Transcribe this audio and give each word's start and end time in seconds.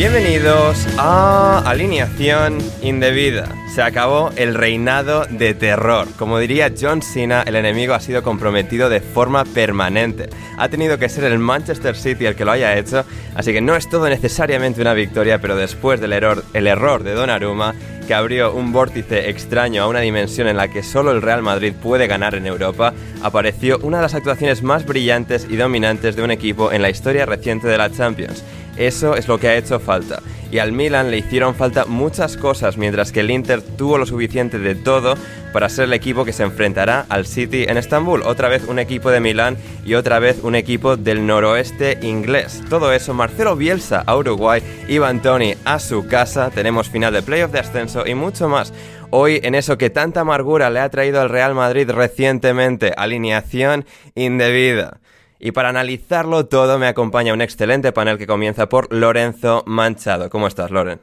Bienvenidos 0.00 0.86
a 0.96 1.58
Alineación 1.66 2.56
Indebida. 2.80 3.54
Se 3.74 3.82
acabó 3.82 4.30
el 4.34 4.54
reinado 4.54 5.26
de 5.28 5.52
terror. 5.52 6.08
Como 6.16 6.38
diría 6.38 6.72
John 6.72 7.02
Cena, 7.02 7.42
el 7.42 7.54
enemigo 7.54 7.92
ha 7.92 8.00
sido 8.00 8.22
comprometido 8.22 8.88
de 8.88 9.02
forma 9.02 9.44
permanente. 9.44 10.30
Ha 10.56 10.70
tenido 10.70 10.98
que 10.98 11.10
ser 11.10 11.24
el 11.24 11.38
Manchester 11.38 11.94
City 11.94 12.24
el 12.24 12.34
que 12.34 12.46
lo 12.46 12.52
haya 12.52 12.78
hecho, 12.78 13.04
así 13.34 13.52
que 13.52 13.60
no 13.60 13.76
es 13.76 13.90
todo 13.90 14.08
necesariamente 14.08 14.80
una 14.80 14.94
victoria, 14.94 15.38
pero 15.38 15.54
después 15.54 16.00
del 16.00 16.14
error, 16.14 16.46
el 16.54 16.66
error 16.66 17.02
de 17.02 17.12
Donnarumma, 17.12 17.74
que 18.06 18.14
abrió 18.14 18.54
un 18.54 18.72
vórtice 18.72 19.28
extraño 19.28 19.82
a 19.82 19.86
una 19.86 20.00
dimensión 20.00 20.48
en 20.48 20.56
la 20.56 20.68
que 20.68 20.82
solo 20.82 21.10
el 21.10 21.20
Real 21.20 21.42
Madrid 21.42 21.74
puede 21.74 22.06
ganar 22.06 22.34
en 22.34 22.46
Europa, 22.46 22.94
apareció 23.22 23.78
una 23.82 23.98
de 23.98 24.04
las 24.04 24.14
actuaciones 24.14 24.62
más 24.62 24.86
brillantes 24.86 25.46
y 25.50 25.56
dominantes 25.56 26.16
de 26.16 26.22
un 26.22 26.30
equipo 26.30 26.72
en 26.72 26.80
la 26.80 26.88
historia 26.88 27.26
reciente 27.26 27.68
de 27.68 27.76
la 27.76 27.90
Champions. 27.90 28.42
Eso 28.80 29.14
es 29.14 29.28
lo 29.28 29.38
que 29.38 29.46
ha 29.46 29.56
hecho 29.56 29.78
falta. 29.78 30.22
Y 30.50 30.58
al 30.58 30.72
Milan 30.72 31.10
le 31.10 31.18
hicieron 31.18 31.54
falta 31.54 31.84
muchas 31.84 32.38
cosas, 32.38 32.78
mientras 32.78 33.12
que 33.12 33.20
el 33.20 33.30
Inter 33.30 33.60
tuvo 33.60 33.98
lo 33.98 34.06
suficiente 34.06 34.58
de 34.58 34.74
todo 34.74 35.16
para 35.52 35.68
ser 35.68 35.84
el 35.84 35.92
equipo 35.92 36.24
que 36.24 36.32
se 36.32 36.44
enfrentará 36.44 37.04
al 37.10 37.26
City 37.26 37.66
en 37.68 37.76
Estambul. 37.76 38.22
Otra 38.22 38.48
vez 38.48 38.64
un 38.66 38.78
equipo 38.78 39.10
de 39.10 39.20
Milán 39.20 39.58
y 39.84 39.94
otra 39.94 40.18
vez 40.18 40.38
un 40.42 40.54
equipo 40.54 40.96
del 40.96 41.26
noroeste 41.26 41.98
inglés. 42.00 42.62
Todo 42.70 42.90
eso, 42.94 43.12
Marcelo 43.12 43.54
Bielsa 43.54 44.02
a 44.06 44.16
Uruguay, 44.16 44.62
Ivan 44.88 45.20
Toni 45.20 45.56
a 45.66 45.78
su 45.78 46.06
casa, 46.06 46.48
tenemos 46.48 46.88
final 46.88 47.12
de 47.12 47.20
playoff 47.20 47.52
de 47.52 47.58
ascenso 47.58 48.06
y 48.06 48.14
mucho 48.14 48.48
más. 48.48 48.72
Hoy 49.10 49.40
en 49.42 49.54
eso 49.54 49.76
que 49.76 49.90
tanta 49.90 50.20
amargura 50.20 50.70
le 50.70 50.80
ha 50.80 50.88
traído 50.88 51.20
al 51.20 51.28
Real 51.28 51.54
Madrid 51.54 51.90
recientemente, 51.90 52.94
alineación 52.96 53.84
indebida. 54.14 55.00
Y 55.42 55.52
para 55.52 55.70
analizarlo 55.70 56.46
todo 56.46 56.78
me 56.78 56.86
acompaña 56.86 57.32
un 57.32 57.40
excelente 57.40 57.92
panel 57.92 58.18
que 58.18 58.26
comienza 58.26 58.68
por 58.68 58.92
Lorenzo 58.92 59.64
Manchado. 59.66 60.28
¿Cómo 60.28 60.46
estás, 60.46 60.70
Loren? 60.70 61.00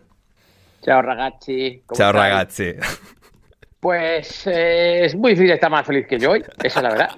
Ciao 0.84 1.02
ragazzi. 1.02 1.81
¿cómo 1.88 1.98
Chao, 1.98 2.12
estáis? 2.12 2.31
ragazzi. 2.31 2.76
Pues 3.80 4.46
eh, 4.47 5.06
es 5.06 5.16
muy 5.16 5.31
difícil 5.31 5.52
estar 5.52 5.72
más 5.72 5.86
feliz 5.86 6.08
que 6.08 6.20
yo 6.20 6.31
hoy, 6.31 6.44
esa 6.64 6.80
es 6.80 6.84
la 6.84 6.90
verdad. 6.90 7.09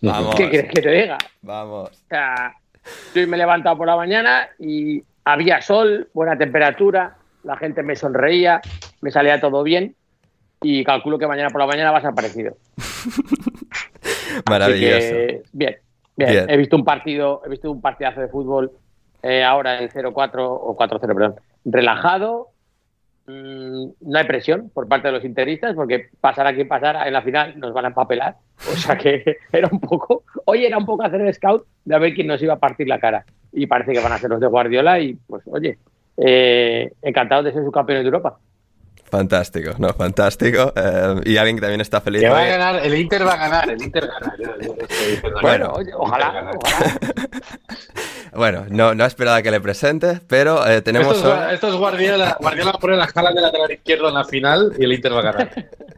Vamos. 0.00 0.34
¿Qué 0.34 0.50
quieres 0.50 0.70
que 0.72 0.82
te 0.82 0.90
diga? 0.90 1.18
Vamos. 1.42 1.90
O 1.90 2.08
sea, 2.08 2.54
yo 3.14 3.28
me 3.28 3.36
he 3.36 3.38
levantado 3.38 3.76
por 3.76 3.86
la 3.86 3.96
mañana 3.96 4.48
y 4.58 5.02
había 5.24 5.62
sol, 5.62 6.08
buena 6.14 6.36
temperatura, 6.36 7.16
la 7.44 7.56
gente 7.56 7.82
me 7.82 7.94
sonreía, 7.94 8.60
me 9.00 9.10
salía 9.12 9.40
todo 9.40 9.62
bien 9.62 9.94
y 10.62 10.84
calculo 10.84 11.18
que 11.18 11.26
mañana 11.26 11.50
por 11.50 11.60
la 11.60 11.66
mañana 11.66 11.90
vas 11.92 12.04
aparecido. 12.04 12.56
Maravilloso. 14.48 15.42
bien, 15.52 15.76
bien, 16.16 16.30
Bien. 16.30 16.50
He 16.50 16.56
visto 16.56 16.76
un 16.76 16.84
partido, 16.84 17.42
he 17.44 17.48
visto 17.48 17.70
un 17.70 17.80
partidazo 17.80 18.20
de 18.20 18.28
fútbol 18.28 18.72
eh, 19.22 19.44
ahora 19.44 19.80
en 19.80 19.88
0-4 19.88 20.34
o 20.38 20.76
4-0, 20.76 21.00
perdón. 21.00 21.36
Relajado. 21.64 22.48
mm, 23.26 23.84
no 24.00 24.18
hay 24.18 24.24
presión 24.24 24.70
por 24.74 24.88
parte 24.88 25.08
de 25.08 25.12
los 25.12 25.24
interistas 25.24 25.74
porque 25.74 26.08
pasará 26.20 26.52
quien 26.54 26.66
pasara 26.66 27.06
en 27.06 27.12
la 27.12 27.22
final 27.22 27.58
nos 27.58 27.72
van 27.72 27.86
a 27.86 27.88
empapelar. 27.88 28.36
O 28.72 28.76
sea 28.76 28.96
que 28.96 29.38
era 29.52 29.68
un 29.70 29.80
poco, 29.80 30.24
hoy 30.44 30.64
era 30.64 30.78
un 30.78 30.86
poco 30.86 31.02
hacer 31.02 31.20
el 31.20 31.34
scout 31.34 31.66
de 31.84 31.94
a 31.94 31.98
ver 31.98 32.14
quién 32.14 32.26
nos 32.26 32.42
iba 32.42 32.54
a 32.54 32.58
partir 32.58 32.88
la 32.88 33.00
cara. 33.00 33.24
Y 33.52 33.66
parece 33.66 33.92
que 33.92 34.00
van 34.00 34.12
a 34.12 34.18
ser 34.18 34.30
los 34.30 34.40
de 34.40 34.46
Guardiola 34.46 34.98
y 34.98 35.14
pues 35.14 35.42
oye, 35.46 35.78
eh, 36.16 36.92
encantado 37.02 37.42
de 37.42 37.52
ser 37.52 37.64
su 37.64 37.70
campeón 37.70 38.00
de 38.00 38.06
Europa. 38.06 38.38
Fantástico, 39.12 39.72
no, 39.76 39.90
fantástico. 39.92 40.72
Eh, 40.74 41.20
y 41.26 41.36
alguien 41.36 41.56
que 41.56 41.60
también 41.60 41.82
está 41.82 42.00
feliz. 42.00 42.22
Que 42.22 42.30
va 42.30 42.40
a 42.40 42.46
ganar, 42.46 42.76
el 42.82 42.94
Inter 42.98 43.26
va 43.26 43.34
a 43.34 43.36
ganar, 43.36 43.68
el 43.68 43.82
Inter 43.82 44.08
gana. 44.08 44.34
Yo- 44.62 44.74
Bueno, 45.42 45.70
oye, 45.74 45.90
ojalá, 45.94 46.50
ojalá. 46.56 46.98
Bueno, 48.34 48.64
no, 48.70 48.94
no 48.94 49.04
esperaba 49.04 49.42
que 49.42 49.50
le 49.50 49.60
presente, 49.60 50.18
pero 50.26 50.66
eh, 50.66 50.80
tenemos 50.80 51.14
Esto 51.18 51.34
es, 51.34 51.38
hoy- 51.48 51.54
esto 51.54 51.68
es 51.68 51.74
Guardiola. 51.74 52.38
Guardiola 52.40 52.72
pone 52.80 52.96
la 52.96 53.04
escala 53.04 53.30
de 53.32 53.42
lateral 53.42 53.70
izquierdo 53.70 54.08
en 54.08 54.14
la 54.14 54.24
final 54.24 54.72
y 54.78 54.84
el 54.84 54.92
Inter 54.94 55.12
va 55.12 55.18
a 55.18 55.22
ganar. 55.22 55.50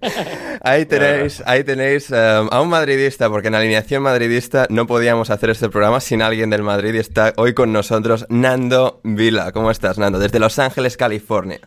Ahí 0.62 0.84
tenéis, 0.84 1.42
ahí 1.46 1.62
tenéis 1.64 2.10
eh, 2.10 2.16
a 2.50 2.60
un 2.60 2.68
madridista, 2.68 3.30
porque 3.30 3.48
en 3.48 3.54
alineación 3.54 4.02
madridista 4.02 4.66
no 4.68 4.86
podíamos 4.88 5.30
hacer 5.30 5.50
este 5.50 5.68
programa 5.70 6.00
sin 6.00 6.20
alguien 6.20 6.50
del 6.50 6.62
Madrid 6.62 6.94
y 6.94 6.98
está 6.98 7.32
hoy 7.36 7.54
con 7.54 7.72
nosotros 7.72 8.26
Nando 8.28 9.00
Vila. 9.04 9.52
¿Cómo 9.52 9.70
estás, 9.70 9.96
Nando? 9.98 10.18
Desde 10.18 10.40
Los 10.40 10.58
Ángeles, 10.58 10.96
California. 10.96 11.60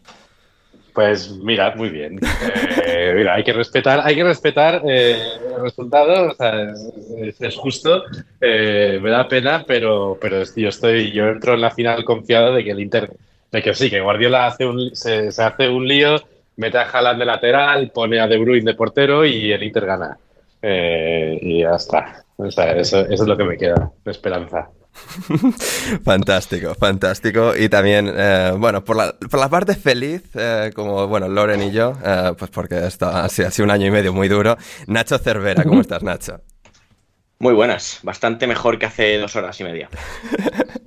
Pues 0.97 1.29
mira, 1.29 1.75
muy 1.75 1.89
bien. 1.89 2.19
Eh, 2.89 3.13
mira, 3.15 3.35
hay 3.35 3.43
que 3.43 3.53
respetar, 3.53 4.01
hay 4.03 4.15
que 4.15 4.23
respetar 4.23 4.81
eh, 4.87 5.15
el 5.55 5.61
resultado, 5.61 6.31
o 6.31 6.33
sea, 6.33 6.73
es, 7.39 7.55
justo. 7.55 8.03
Eh, 8.41 8.97
me 8.99 9.11
da 9.11 9.27
pena, 9.27 9.63
pero, 9.67 10.17
pero 10.19 10.41
yo 10.55 10.69
estoy, 10.69 11.11
yo 11.11 11.27
entro 11.27 11.53
en 11.53 11.61
la 11.61 11.69
final 11.69 12.03
confiado 12.03 12.55
de 12.55 12.63
que 12.63 12.71
el 12.71 12.79
Inter, 12.79 13.11
de 13.51 13.61
que 13.61 13.75
sí, 13.75 13.91
que 13.91 14.01
Guardiola 14.01 14.47
hace 14.47 14.65
un, 14.65 14.95
se, 14.95 15.31
se 15.31 15.43
hace 15.43 15.69
un 15.69 15.87
lío, 15.87 16.15
mete 16.55 16.79
a 16.79 16.89
Haaland 16.89 17.19
de 17.19 17.25
lateral, 17.25 17.91
pone 17.91 18.19
a 18.19 18.27
De 18.27 18.37
Bruyne 18.37 18.71
de 18.71 18.73
portero 18.75 19.23
y 19.23 19.51
el 19.51 19.61
Inter 19.61 19.85
gana. 19.85 20.17
Eh, 20.63 21.37
y 21.39 21.61
ya 21.61 21.75
está. 21.75 22.23
O 22.37 22.49
sea, 22.49 22.71
eso, 22.71 23.01
eso 23.01 23.23
es 23.23 23.27
lo 23.27 23.37
que 23.37 23.43
me 23.43 23.57
queda 23.57 23.91
de 24.03 24.11
esperanza. 24.11 24.69
Fantástico, 26.03 26.75
fantástico. 26.75 27.55
Y 27.55 27.69
también, 27.69 28.11
eh, 28.15 28.53
bueno, 28.57 28.83
por 28.83 28.95
la, 28.95 29.13
por 29.13 29.39
la 29.39 29.49
parte 29.49 29.75
feliz, 29.75 30.23
eh, 30.35 30.71
como, 30.75 31.07
bueno, 31.07 31.27
Loren 31.27 31.61
y 31.63 31.71
yo, 31.71 31.93
eh, 32.03 32.33
pues 32.37 32.51
porque 32.51 32.85
esto 32.85 33.07
ha 33.07 33.27
sido, 33.29 33.47
ha 33.47 33.51
sido 33.51 33.65
un 33.65 33.71
año 33.71 33.87
y 33.87 33.91
medio 33.91 34.13
muy 34.13 34.27
duro. 34.27 34.57
Nacho 34.87 35.17
Cervera, 35.17 35.63
¿cómo 35.63 35.81
estás, 35.81 36.03
Nacho? 36.03 36.41
Muy 37.39 37.53
buenas, 37.53 37.99
bastante 38.01 38.47
mejor 38.47 38.79
que 38.79 38.87
hace 38.87 39.17
dos 39.17 39.35
horas 39.35 39.59
y 39.59 39.63
media. 39.63 39.89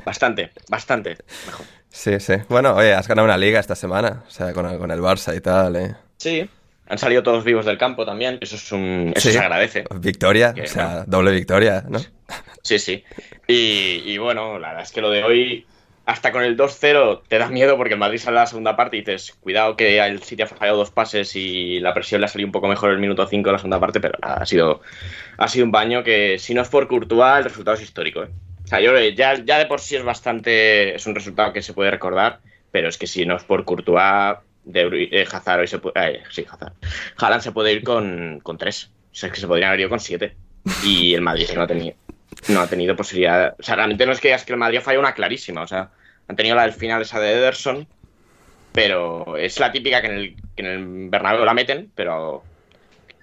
Bastante, 0.05 0.51
bastante 0.69 1.17
mejor. 1.47 1.67
Sí, 1.89 2.19
sí. 2.21 2.35
Bueno, 2.49 2.75
oye, 2.75 2.93
has 2.95 3.07
ganado 3.07 3.25
una 3.27 3.37
liga 3.37 3.61
esta 3.61 3.77
semana, 3.77 4.25
o 4.27 4.31
sea, 4.31 4.53
con, 4.53 4.67
el- 4.67 4.79
con 4.79 4.91
el 4.91 5.01
Barça 5.01 5.37
y 5.37 5.41
tal, 5.41 5.77
¿eh? 5.77 5.97
Sí, 6.19 6.49
han 6.91 6.99
salido 6.99 7.23
todos 7.23 7.45
vivos 7.45 7.65
del 7.65 7.79
campo 7.79 8.05
también, 8.05 8.39
eso 8.41 8.57
es 8.57 8.73
un, 8.73 9.13
eso 9.17 9.29
Sí. 9.29 9.33
se 9.35 9.39
agradece. 9.39 9.85
Victoria, 9.97 10.53
Que 10.53 10.63
o 10.63 10.67
sea, 10.67 11.05
doble 11.07 11.31
victoria, 11.33 11.85
¿no? 11.89 12.01
Sí, 12.63 12.79
sí. 12.79 13.05
Y, 13.47 14.03
y 14.05 14.19
bueno, 14.19 14.59
la 14.59 14.69
verdad 14.69 14.83
es 14.85 14.93
que 14.93 15.01
lo 15.01 15.11
de 15.11 15.23
hoy, 15.25 15.67
hasta 16.07 16.33
con 16.33 16.43
el 16.43 16.57
2-0, 16.57 17.23
te 17.29 17.39
da 17.39 17.49
miedo 17.49 17.77
porque 17.77 17.95
el 17.95 18.01
Madrid 18.01 18.19
sale 18.19 18.39
a 18.39 18.41
la 18.43 18.47
segunda 18.47 18.75
parte 18.77 18.97
y 18.97 19.01
dices, 19.01 19.33
cuidado 19.41 19.77
que 19.77 19.99
el 20.05 20.23
City 20.23 20.43
ha 20.43 20.47
fallado 20.47 20.79
dos 20.79 20.91
pases 20.91 21.35
y 21.37 21.79
la 21.81 21.95
presión 21.95 22.21
le 22.21 22.25
ha 22.27 22.29
salido 22.29 22.49
un 22.49 22.53
poco 22.53 22.67
mejor 22.69 22.91
el 22.91 22.99
minuto 22.99 23.27
5 23.27 23.49
de 23.49 23.53
la 23.53 23.59
segunda 23.59 23.79
parte, 23.81 24.01
pero 24.01 24.19
nada, 24.21 24.37
ha 24.43 24.47
sido, 24.47 24.81
ha 25.39 25.49
sido 25.49 25.65
un 25.65 25.73
baño 25.73 26.03
que 26.03 26.39
si 26.39 26.53
no 26.55 26.63
es 26.63 26.69
por 26.69 26.89
Courtois, 26.89 27.39
el 27.39 27.45
resultado 27.45 27.77
es 27.77 27.83
histórico. 27.83 28.25
¿eh? 28.25 28.29
O 28.65 28.67
sea, 28.67 28.81
yo 28.81 28.91
creo 28.91 29.01
que 29.03 29.15
ya, 29.15 29.35
ya 29.45 29.59
de 29.59 29.67
por 29.67 29.81
sí 29.81 29.97
es 29.97 30.03
bastante, 30.05 30.95
es 30.95 31.07
un 31.07 31.15
resultado 31.15 31.53
que 31.53 31.63
se 31.63 31.73
puede 31.73 31.91
recordar, 31.91 32.41
pero 32.73 32.89
es 32.89 32.99
que 32.99 33.07
si 33.07 33.25
no 33.27 33.37
es 33.37 33.45
por 33.45 33.65
Courtois, 33.65 34.37
de 34.65 35.09
eh, 35.11 35.27
hoy 35.59 35.67
se 35.67 35.79
puede, 35.79 36.17
eh, 36.17 36.23
sí. 36.31 36.47
Haaland 37.17 37.43
se 37.43 37.53
puede 37.53 37.73
ir 37.73 37.83
con, 37.83 38.41
con 38.43 38.59
tres. 38.59 38.91
O 39.13 39.15
sea, 39.15 39.29
es 39.29 39.35
que 39.35 39.41
se 39.41 39.47
podrían 39.47 39.69
haber 39.69 39.81
ido 39.81 39.89
con 39.89 40.01
siete. 40.01 40.37
Y 40.85 41.15
el 41.15 41.23
Madrid 41.23 41.47
es 41.49 41.55
no 41.55 41.63
ha 41.63 41.67
tenido, 41.67 41.97
no 42.49 42.61
ha 42.61 42.67
tenido 42.67 42.97
posibilidad. 42.97 43.55
O 43.59 43.63
sea, 43.63 43.77
realmente 43.77 44.07
no 44.07 44.13
es 44.13 44.21
que 44.21 44.29
digas 44.29 44.45
que 44.45 44.53
el 44.53 44.59
Madrid 44.59 44.79
ha 44.79 44.83
fallado 44.83 45.01
una 45.01 45.15
clarísima. 45.15 45.63
O 45.63 45.67
sea, 45.67 45.91
han 46.29 46.37
tenido 46.37 46.57
la 46.57 46.63
del 46.63 46.73
final 46.73 47.03
esa 47.03 47.19
de 47.19 47.33
Ederson, 47.33 47.89
pero 48.73 49.37
es 49.37 49.59
la 49.59 49.73
típica 49.73 50.01
que 50.01 50.07
en 50.09 50.15
el, 50.15 50.37
que 50.55 50.63
en 50.63 50.67
el 50.67 51.09
Bernabéu 51.11 51.45
la 51.45 51.55
meten, 51.55 51.91
pero 51.95 52.45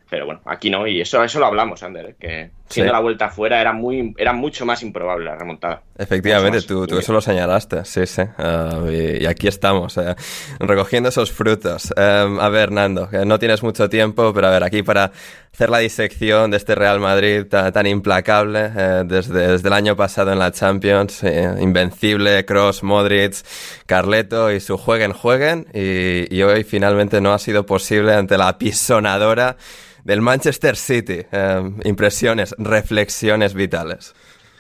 pero 0.10 0.26
bueno, 0.26 0.42
aquí 0.46 0.70
no. 0.70 0.88
Y 0.88 1.02
eso, 1.02 1.24
eso 1.24 1.40
lo 1.40 1.46
hablamos, 1.46 1.84
Ander, 1.84 2.08
¿eh? 2.08 2.16
que 2.20 2.52
siendo 2.70 2.92
Sí. 2.92 2.94
la 2.94 3.00
vuelta 3.00 3.26
afuera 3.26 3.62
era, 3.62 3.74
muy, 3.74 4.14
era 4.18 4.34
mucho 4.34 4.66
más 4.66 4.82
improbable 4.84 5.26
la 5.26 5.36
remontada. 5.36 5.82
Efectivamente, 5.98 6.62
tú, 6.62 6.86
tú 6.86 7.00
eso 7.00 7.12
lo 7.14 7.22
señalaste, 7.22 7.84
sí, 7.86 8.06
sí. 8.06 8.22
Ah, 8.38 8.82
y, 8.90 9.24
y 9.24 9.26
aquí 9.26 9.48
estamos, 9.48 9.98
eh, 9.98 10.16
recogiendo 10.60 11.10
esos 11.10 11.32
frutos. 11.32 11.94
Eh, 11.96 12.38
a 12.40 12.50
ver, 12.50 12.72
Nando, 12.72 13.10
que 13.10 13.26
no 13.26 13.40
tienes 13.40 13.64
mucho 13.64 13.90
tiempo, 13.90 14.34
pero 14.34 14.48
a 14.48 14.52
ver, 14.52 14.64
aquí 14.64 14.84
para 14.84 15.12
hacer 15.54 15.70
la 15.72 15.80
disección 15.80 16.52
de 16.52 16.58
este 16.58 16.76
Real 16.76 17.00
Madrid 17.00 17.46
tan, 17.50 17.72
tan 17.74 17.88
implacable 17.88 18.70
eh, 18.78 19.04
desde, 19.06 19.48
desde 19.54 19.68
el 19.68 19.74
año 19.74 19.96
pasado 19.96 20.32
en 20.32 20.38
la 20.40 20.52
Champions, 20.52 21.24
eh, 21.24 21.50
invencible, 21.60 22.46
Cross, 22.46 22.84
Modric, 22.84 23.34
Carleto 23.88 24.52
y 24.52 24.60
su 24.60 24.78
jueguen, 24.78 25.14
jueguen, 25.14 25.66
y, 25.74 26.34
y 26.36 26.44
hoy 26.44 26.64
finalmente 26.64 27.22
no 27.22 27.34
ha 27.34 27.40
sido 27.40 27.66
posible 27.66 28.14
ante 28.14 28.38
la 28.38 28.58
pisonadora 28.60 29.58
del 30.08 30.22
Manchester 30.22 30.76
City. 30.76 31.20
Eh, 31.32 31.72
impresiones, 31.84 32.56
reflexiones 32.58 33.54
vitales. 33.54 34.16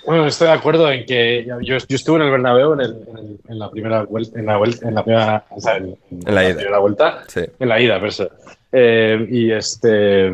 Bueno, 0.05 0.25
estoy 0.27 0.47
de 0.47 0.53
acuerdo 0.53 0.89
en 0.91 1.05
que 1.05 1.45
yo, 1.45 1.77
yo 1.79 1.95
estuve 1.95 2.17
en 2.17 2.23
el 2.23 2.31
Bernabéu 2.31 2.73
en, 2.73 2.79
el- 2.81 2.95
en 3.09 3.17
el- 3.17 3.39
en 3.49 3.59
la 3.59 3.69
primera 3.71 4.03
vuelta, 4.03 4.39
en 4.39 4.45
la 4.45 4.57
vuelta, 4.57 4.87
en 4.87 4.95
la 4.95 5.03
primera, 5.03 5.45
o 5.49 5.59
sea, 5.59 5.77
en, 5.77 5.97
En 6.25 6.35
la 6.35 6.43
ida. 6.49 6.55
primera 6.55 6.77
vuelta, 6.79 7.23
Sí. 7.27 7.41
en 7.59 7.69
la 7.69 7.79
ida, 7.81 7.99
por 7.99 8.07
eso. 8.09 8.29
Eh, 8.71 9.27
y 9.29 9.51
este 9.51 10.27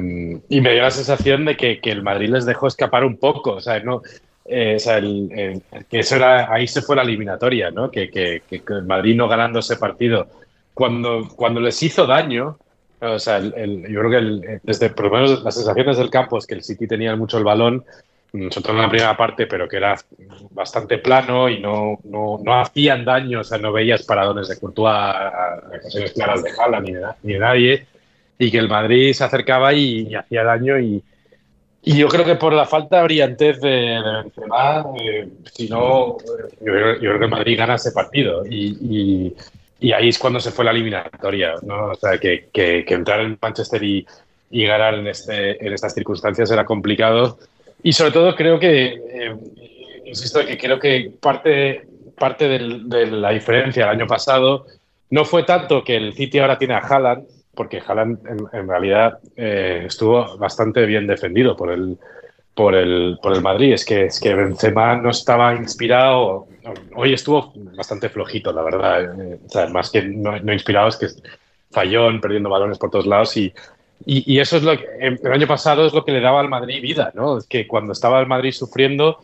y 0.50 0.62
me 0.62 0.74
dio 0.74 0.82
la 0.82 0.92
sensación 0.92 1.46
de 1.46 1.56
que, 1.56 1.80
que 1.80 1.92
el 1.92 2.02
Madrid 2.04 2.30
les 2.30 2.46
dejó 2.46 2.68
escapar 2.68 3.04
un 3.06 3.18
poco, 3.18 3.52
o 3.54 3.62
sea, 3.62 3.80
no, 3.80 4.02
eh, 4.46 4.74
o 4.76 4.80
sea, 4.80 4.98
el- 4.98 5.30
el- 5.32 5.62
que 5.90 6.00
eso 6.00 6.16
era, 6.18 6.52
ahí 6.52 6.68
se 6.68 6.82
fue 6.82 6.96
la 6.96 7.04
eliminatoria, 7.04 7.70
¿no? 7.72 7.90
Que- 7.92 8.10
que- 8.10 8.42
que 8.48 8.62
el 8.68 8.84
Madrid 8.84 9.16
no 9.16 9.28
ganando 9.28 9.60
ese 9.60 9.78
partido, 9.78 10.28
cuando, 10.74 11.28
cuando 11.36 11.60
les 11.62 11.82
hizo 11.84 12.06
daño, 12.08 12.58
o 13.04 13.20
sea, 13.20 13.38
el- 13.38 13.54
el- 13.56 13.82
yo 13.92 14.00
creo 14.00 14.10
que 14.12 14.18
el- 14.18 14.60
desde 14.64 14.90
por 14.90 15.06
lo 15.06 15.12
menos 15.12 15.44
las 15.44 15.56
sensaciones 15.56 15.98
del 15.98 16.10
campo 16.10 16.38
es 16.38 16.46
que 16.48 16.56
el 16.56 16.64
City 16.64 16.88
tenía 16.88 17.16
mucho 17.16 17.38
el 17.38 17.44
balón, 17.44 17.84
mm, 18.32 18.50
sobre 18.50 18.64
todo 18.64 18.76
en 18.78 18.82
la 18.82 18.90
primera 18.90 19.18
parte, 19.18 19.46
pero 19.48 19.68
que 19.68 19.78
era 19.78 19.96
bastante 20.52 20.98
plano 20.98 21.50
y 21.50 21.60
no, 21.60 22.00
no, 22.06 22.40
no 22.44 22.60
hacían 22.62 23.06
daño, 23.06 23.42
o 23.42 23.44
sea, 23.44 23.58
no 23.58 23.72
veías 23.72 24.04
paradones 24.04 24.48
de 24.48 24.58
Courtois 24.60 24.94
a, 24.96 25.62
ocasiones 25.80 26.12
claras 26.14 26.44
de 26.44 26.52
Haaland 26.58 26.88
ni 26.88 26.94
ni 27.24 27.34
de 27.34 27.40
nadie, 27.40 27.86
y 28.40 28.50
que 28.52 28.58
el 28.58 28.68
Madrid 28.70 29.14
se 29.14 29.24
acercaba 29.24 29.74
y, 29.74 30.08
y 30.10 30.16
hacía 30.16 30.44
daño 30.44 30.80
y, 30.80 31.02
y 31.86 31.98
yo 31.98 32.08
creo 32.08 32.24
que 32.26 32.36
por 32.36 32.54
la 32.54 32.66
falta 32.66 32.98
de 32.98 33.04
brillantez 33.04 33.60
de, 33.60 33.70
de 33.70 34.02
Benzema, 34.24 34.86
eh, 35.02 35.28
si 35.52 35.68
no, 35.68 36.18
eh, 36.18 36.56
yo, 36.66 36.74
yo 36.96 37.10
creo 37.10 37.20
que 37.20 37.28
Madrid 37.28 37.58
gana 37.58 37.76
ese 37.76 37.92
partido 37.92 38.46
y, 38.46 38.78
y- 38.82 39.36
y 39.84 39.92
ahí 39.92 40.08
es 40.10 40.18
cuando 40.18 40.40
se 40.40 40.52
fue 40.52 40.64
la 40.64 40.72
eliminatoria, 40.72 41.56
¿no? 41.62 41.88
O 41.92 41.96
sea, 41.96 42.18
que, 42.18 42.48
que- 42.54 42.86
que 42.86 42.94
entrar 42.94 43.20
en 43.20 43.38
Manchester 43.42 43.84
y, 43.84 44.06
y 44.50 44.66
ganar 44.66 44.94
en, 44.94 45.08
este, 45.08 45.64
en 45.66 45.74
estas 45.74 45.94
circunstancias 45.94 46.50
era 46.52 46.64
complicado. 46.64 47.38
Y 47.84 47.92
sobre 47.92 48.12
todo 48.12 48.34
creo 48.34 48.58
que, 48.60 48.86
eh, 48.94 49.36
insisto, 50.06 50.40
que 50.46 50.58
creo 50.58 50.80
que 50.80 51.12
parte, 51.20 51.82
parte 52.18 52.48
del- 52.48 52.88
de 52.88 53.08
la 53.12 53.32
diferencia 53.32 53.84
del 53.86 53.96
año 54.00 54.08
pasado 54.08 54.66
no 55.10 55.26
fue 55.26 55.44
tanto 55.44 55.84
que 55.84 55.98
el 55.98 56.14
City 56.14 56.40
ahora 56.40 56.58
tiene 56.58 56.76
a 56.76 56.80
Haaland, 56.80 57.26
porque 57.54 57.82
Haaland 57.86 58.26
en, 58.26 58.38
en 58.60 58.68
realidad 58.70 59.20
eh, 59.36 59.84
estuvo 59.88 60.38
bastante 60.38 60.86
bien 60.86 61.06
defendido 61.08 61.58
por 61.58 61.72
el, 61.72 61.98
por 62.54 62.76
el, 62.76 63.18
por 63.22 63.34
el 63.34 63.42
Madrid. 63.42 63.74
Es 63.74 63.86
que, 63.86 64.06
es 64.06 64.20
que 64.20 64.34
Benzema 64.34 64.96
no 64.96 65.10
estaba 65.10 65.56
inspirado. 65.56 66.48
Hoy 66.96 67.14
estuvo 67.14 67.54
bastante 67.76 68.10
flojito, 68.10 68.52
la 68.52 68.64
verdad. 68.64 69.16
O 69.46 69.50
sea, 69.50 69.68
más 69.68 69.90
que 69.90 70.04
no, 70.04 70.40
no 70.40 70.54
inspirado, 70.54 70.90
es 70.90 70.98
que 70.98 71.08
falló 71.72 72.10
en 72.10 72.22
perdiendo 72.22 72.50
balones 72.50 72.78
por 72.78 72.92
todos 72.92 73.08
lados 73.08 73.36
y, 73.36 73.52
y, 74.06 74.32
y 74.32 74.40
eso 74.40 74.58
es 74.58 74.64
lo 74.64 74.78
que 74.78 74.86
el 75.00 75.32
año 75.32 75.48
pasado 75.48 75.88
es 75.88 75.94
lo 75.94 76.06
que 76.06 76.12
le 76.12 76.22
daba 76.22 76.40
al 76.40 76.50
Madrid 76.50 76.82
vida, 76.82 77.12
¿no? 77.16 77.40
Es 77.40 77.48
que 77.48 77.68
cuando 77.68 77.94
estaba 77.94 78.20
el 78.20 78.28
Madrid 78.28 78.52
sufriendo, 78.52 79.20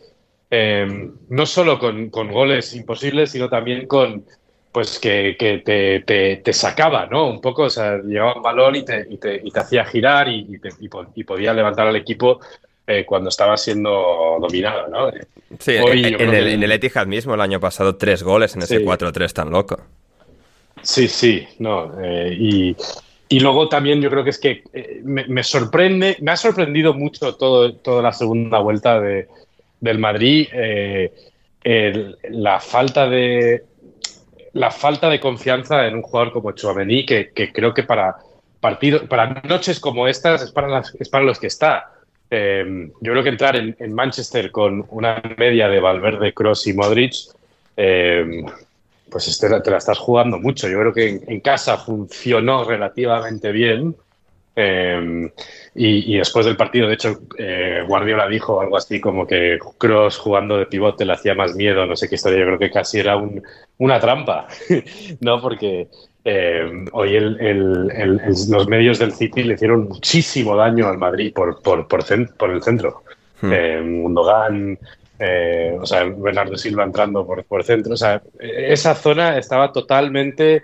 eh, 0.50 1.10
no 1.28 1.46
solo 1.46 1.78
con, 1.78 2.10
con 2.10 2.32
goles 2.32 2.74
imposibles, 2.74 3.30
sino 3.30 3.48
también 3.48 3.86
con 3.86 4.24
pues 4.72 5.00
que, 5.00 5.36
que 5.36 5.58
te, 5.58 6.00
te, 6.00 6.36
te 6.36 6.52
sacaba, 6.52 7.06
¿no? 7.06 7.28
Un 7.28 7.40
poco, 7.40 7.64
o 7.64 7.70
sea, 7.70 7.98
llevaba 7.98 8.36
un 8.36 8.42
balón 8.42 8.76
y 8.76 8.84
te, 8.84 9.04
y 9.10 9.18
te, 9.18 9.38
te 9.38 9.60
hacía 9.60 9.84
girar 9.84 10.28
y 10.28 11.24
podía 11.24 11.52
levantar 11.52 11.88
al 11.88 11.96
equipo 11.96 12.40
eh, 12.90 13.04
cuando 13.06 13.28
estaba 13.28 13.56
siendo 13.56 14.36
dominado, 14.40 14.88
¿no? 14.88 15.10
Sí, 15.58 15.72
Hoy 15.78 16.04
en, 16.04 16.04
el, 16.34 16.44
que- 16.44 16.52
en 16.54 16.62
el 16.62 16.72
Etihad 16.72 17.06
mismo 17.06 17.34
el 17.34 17.40
año 17.40 17.60
pasado 17.60 17.96
tres 17.96 18.22
goles 18.22 18.54
en 18.56 18.62
ese 18.62 18.78
Sí. 18.78 18.84
4-3 18.84 19.32
tan 19.32 19.50
loco. 19.50 19.78
Sí, 20.82 21.08
sí, 21.08 21.46
no. 21.58 21.92
eh, 22.02 22.34
y, 22.38 22.76
y 23.28 23.40
luego 23.40 23.68
también 23.68 24.00
yo 24.00 24.08
creo 24.10 24.24
que 24.24 24.30
es 24.30 24.38
que 24.38 24.62
eh, 24.72 25.00
me, 25.04 25.26
me 25.26 25.42
sorprende, 25.42 26.16
me 26.20 26.30
ha 26.32 26.36
sorprendido 26.36 26.94
mucho 26.94 27.34
todo, 27.36 27.74
toda 27.74 28.02
la 28.02 28.12
segunda 28.12 28.58
vuelta 28.60 29.00
de, 29.00 29.28
del 29.80 29.98
Madrid, 29.98 30.48
el- 30.52 32.16
la 32.30 32.60
falta 32.60 33.08
de 33.08 33.64
la 34.52 34.70
falta 34.70 35.08
de 35.08 35.20
confianza 35.20 35.86
en 35.86 35.94
un 35.94 36.02
jugador 36.02 36.32
como 36.32 36.52
Chouameni, 36.52 37.06
que, 37.06 37.30
que 37.30 37.52
creo 37.52 37.72
que 37.72 37.84
para 37.84 38.16
partidos, 38.60 39.02
para 39.04 39.40
noches 39.48 39.78
como 39.78 40.08
estas 40.08 40.42
es 40.42 40.50
para, 40.50 40.66
las, 40.68 40.92
es 40.98 41.08
para 41.08 41.24
los 41.24 41.38
que 41.38 41.46
está. 41.46 41.92
Eh, 42.30 42.90
yo 43.00 43.12
creo 43.12 43.22
que 43.24 43.28
entrar 43.30 43.56
en, 43.56 43.92
Manchester 43.92 44.50
con 44.52 44.86
una 44.90 45.20
media 45.36 45.68
de 45.68 45.80
Valverde, 45.80 46.32
Cross 46.32 46.68
y 46.68 46.74
Modric, 46.74 47.14
eh, 47.76 48.42
pues 49.10 49.26
este, 49.28 49.48
te 49.60 49.70
la 49.70 49.78
estás 49.78 49.98
jugando 49.98 50.38
mucho. 50.38 50.68
Yo 50.68 50.78
creo 50.80 50.92
que 50.92 51.20
en, 51.26 51.40
casa 51.40 51.76
funcionó 51.78 52.64
relativamente 52.64 53.50
bien. 53.52 53.96
eh, 54.56 55.30
y, 55.74 56.14
y 56.14 56.18
después 56.18 56.44
del 56.46 56.56
partido, 56.56 56.88
de 56.88 56.94
hecho, 56.94 57.20
Guardiola 57.86 58.28
dijo 58.28 58.60
algo 58.60 58.76
así 58.76 59.00
como 59.00 59.26
que 59.26 59.58
Cross 59.78 60.18
jugando 60.18 60.56
de 60.58 60.66
pivote 60.66 61.04
le 61.04 61.12
hacía 61.14 61.34
más 61.34 61.54
miedo, 61.54 61.86
no 61.86 61.96
sé 61.96 62.08
qué 62.08 62.16
historia. 62.16 62.40
Yo 62.40 62.46
creo 62.46 62.58
que 62.58 62.70
casi 62.70 62.98
era 63.00 63.16
un- 63.16 63.42
una 63.78 63.98
trampa, 64.00 64.46
¿no? 65.20 65.40
Porque 65.40 65.88
eh, 66.24 66.84
hoy 66.92 67.16
el- 67.16 67.40
el- 67.40 67.90
el- 67.94 68.20
el- 68.20 68.50
los 68.50 68.68
medios 68.68 68.98
del 68.98 69.12
City 69.12 69.42
le 69.42 69.54
hicieron 69.54 69.88
muchísimo 69.88 70.56
daño 70.56 70.88
al 70.88 70.98
Madrid 70.98 71.32
por, 71.34 71.62
por, 71.62 71.88
por, 71.88 72.02
cen- 72.04 72.32
por 72.36 72.50
el 72.50 72.62
centro. 72.62 73.02
Hmm. 73.40 73.50
Eh, 73.52 74.76
eh, 75.18 75.76
o 75.80 75.86
sea, 75.86 76.04
Bernardo 76.04 76.56
Silva 76.56 76.84
entrando 76.84 77.26
por, 77.26 77.44
por 77.44 77.64
centro. 77.64 77.94
O 77.94 77.96
sea, 77.96 78.22
esa 78.38 78.94
zona 78.94 79.38
estaba 79.38 79.72
totalmente 79.72 80.62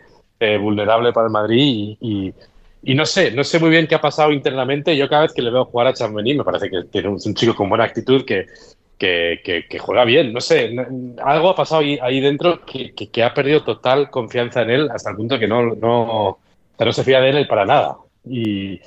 vulnerable 0.61 1.13
para 1.13 1.27
el 1.27 1.33
Madrid 1.33 1.59
y, 1.63 1.99
y- 2.01 2.35
y 2.83 2.95
no 2.95 3.05
sé, 3.05 3.33
no 3.33 3.43
sé 3.43 3.59
muy 3.59 3.71
bien 3.71 3.87
qué 3.87 3.97
ha 3.97 4.01
pasado 4.01 4.31
internamente. 4.33 4.97
Yo 4.97 5.09
cada 5.09 5.23
vez 5.23 5.33
que 5.33 5.43
le 5.43 5.51
veo 5.51 5.65
jugar 5.65 5.89
a 5.89 5.93
Chambení 5.95 6.35
me 6.35 6.45
parece 6.45 6.71
que 6.71 6.85
tiene 6.85 7.09
un, 7.09 7.19
un 7.25 7.35
chico 7.35 7.55
con 7.55 7.69
buena 7.69 7.85
actitud 7.85 8.25
que, 8.25 8.47
que, 8.99 9.41
que- 9.45 9.67
que 9.69 9.79
juega 9.79 10.05
bien. 10.05 10.33
No 10.33 10.41
sé, 10.41 10.75
algo 11.23 11.51
ha 11.51 11.57
pasado 11.57 11.83
ahí, 11.83 11.99
ahí 12.03 12.21
dentro 12.21 12.65
que, 12.65 12.95
que- 12.95 13.23
ha 13.25 13.35
perdido 13.35 13.63
total 13.65 14.11
confianza 14.11 14.63
en 14.63 14.71
él 14.71 14.91
hasta 14.91 15.11
el 15.11 15.17
punto 15.17 15.39
que 15.39 15.49
no, 15.49 15.75
no, 15.75 16.39
no 16.79 16.93
se 16.93 17.05
fía 17.05 17.21
de 17.21 17.31
él 17.31 17.47
para 17.49 17.65
nada. 17.65 17.97
Y, 18.25 18.81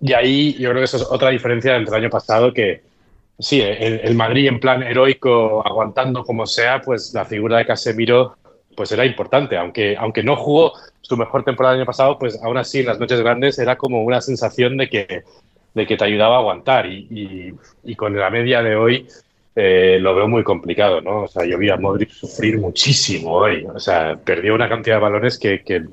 y 0.00 0.12
ahí 0.12 0.54
yo 0.54 0.70
creo 0.70 0.80
que 0.80 0.84
eso 0.84 0.96
es 0.98 1.06
otra 1.10 1.30
diferencia 1.30 1.76
entre 1.76 1.96
el 1.96 2.02
año 2.04 2.10
pasado 2.10 2.52
que, 2.52 2.82
Sí, 3.38 3.60
el, 3.60 4.00
el 4.04 4.14
Madrid 4.14 4.46
en 4.46 4.60
plan 4.60 4.82
heroico, 4.82 5.66
aguantando 5.66 6.22
como 6.24 6.46
sea, 6.46 6.80
pues 6.80 7.12
la 7.14 7.24
figura 7.24 7.58
de 7.58 7.66
Casemiro 7.66 8.36
pues 8.76 8.92
era 8.92 9.04
importante, 9.04 9.56
aunque, 9.56 9.96
aunque 9.96 10.22
no 10.22 10.36
jugó 10.36 10.72
su 11.00 11.16
mejor 11.16 11.44
temporada 11.44 11.74
el 11.74 11.80
año 11.80 11.86
pasado, 11.86 12.18
pues 12.18 12.40
aún 12.42 12.56
así 12.58 12.80
en 12.80 12.86
las 12.86 12.98
noches 13.00 13.20
grandes 13.20 13.58
era 13.58 13.76
como 13.76 14.02
una 14.04 14.20
sensación 14.20 14.76
de 14.76 14.88
que, 14.88 15.22
de 15.74 15.86
que 15.86 15.96
te 15.96 16.04
ayudaba 16.04 16.36
a 16.36 16.38
aguantar. 16.38 16.86
Y, 16.86 17.54
y, 17.84 17.94
con 17.96 18.16
la 18.16 18.30
media 18.30 18.62
de 18.62 18.76
hoy 18.76 19.06
eh, 19.56 19.98
lo 20.00 20.14
veo 20.14 20.26
muy 20.26 20.42
complicado, 20.42 21.00
¿no? 21.00 21.22
O 21.22 21.28
sea, 21.28 21.44
yo 21.44 21.58
vi 21.58 21.70
a 21.70 21.76
Modric 21.76 22.10
sufrir 22.10 22.58
muchísimo 22.58 23.32
hoy. 23.32 23.64
O 23.72 23.78
sea, 23.78 24.16
perdió 24.16 24.54
una 24.54 24.68
cantidad 24.68 24.96
de 24.96 25.02
balones 25.02 25.38
que, 25.38 25.62
que, 25.62 25.84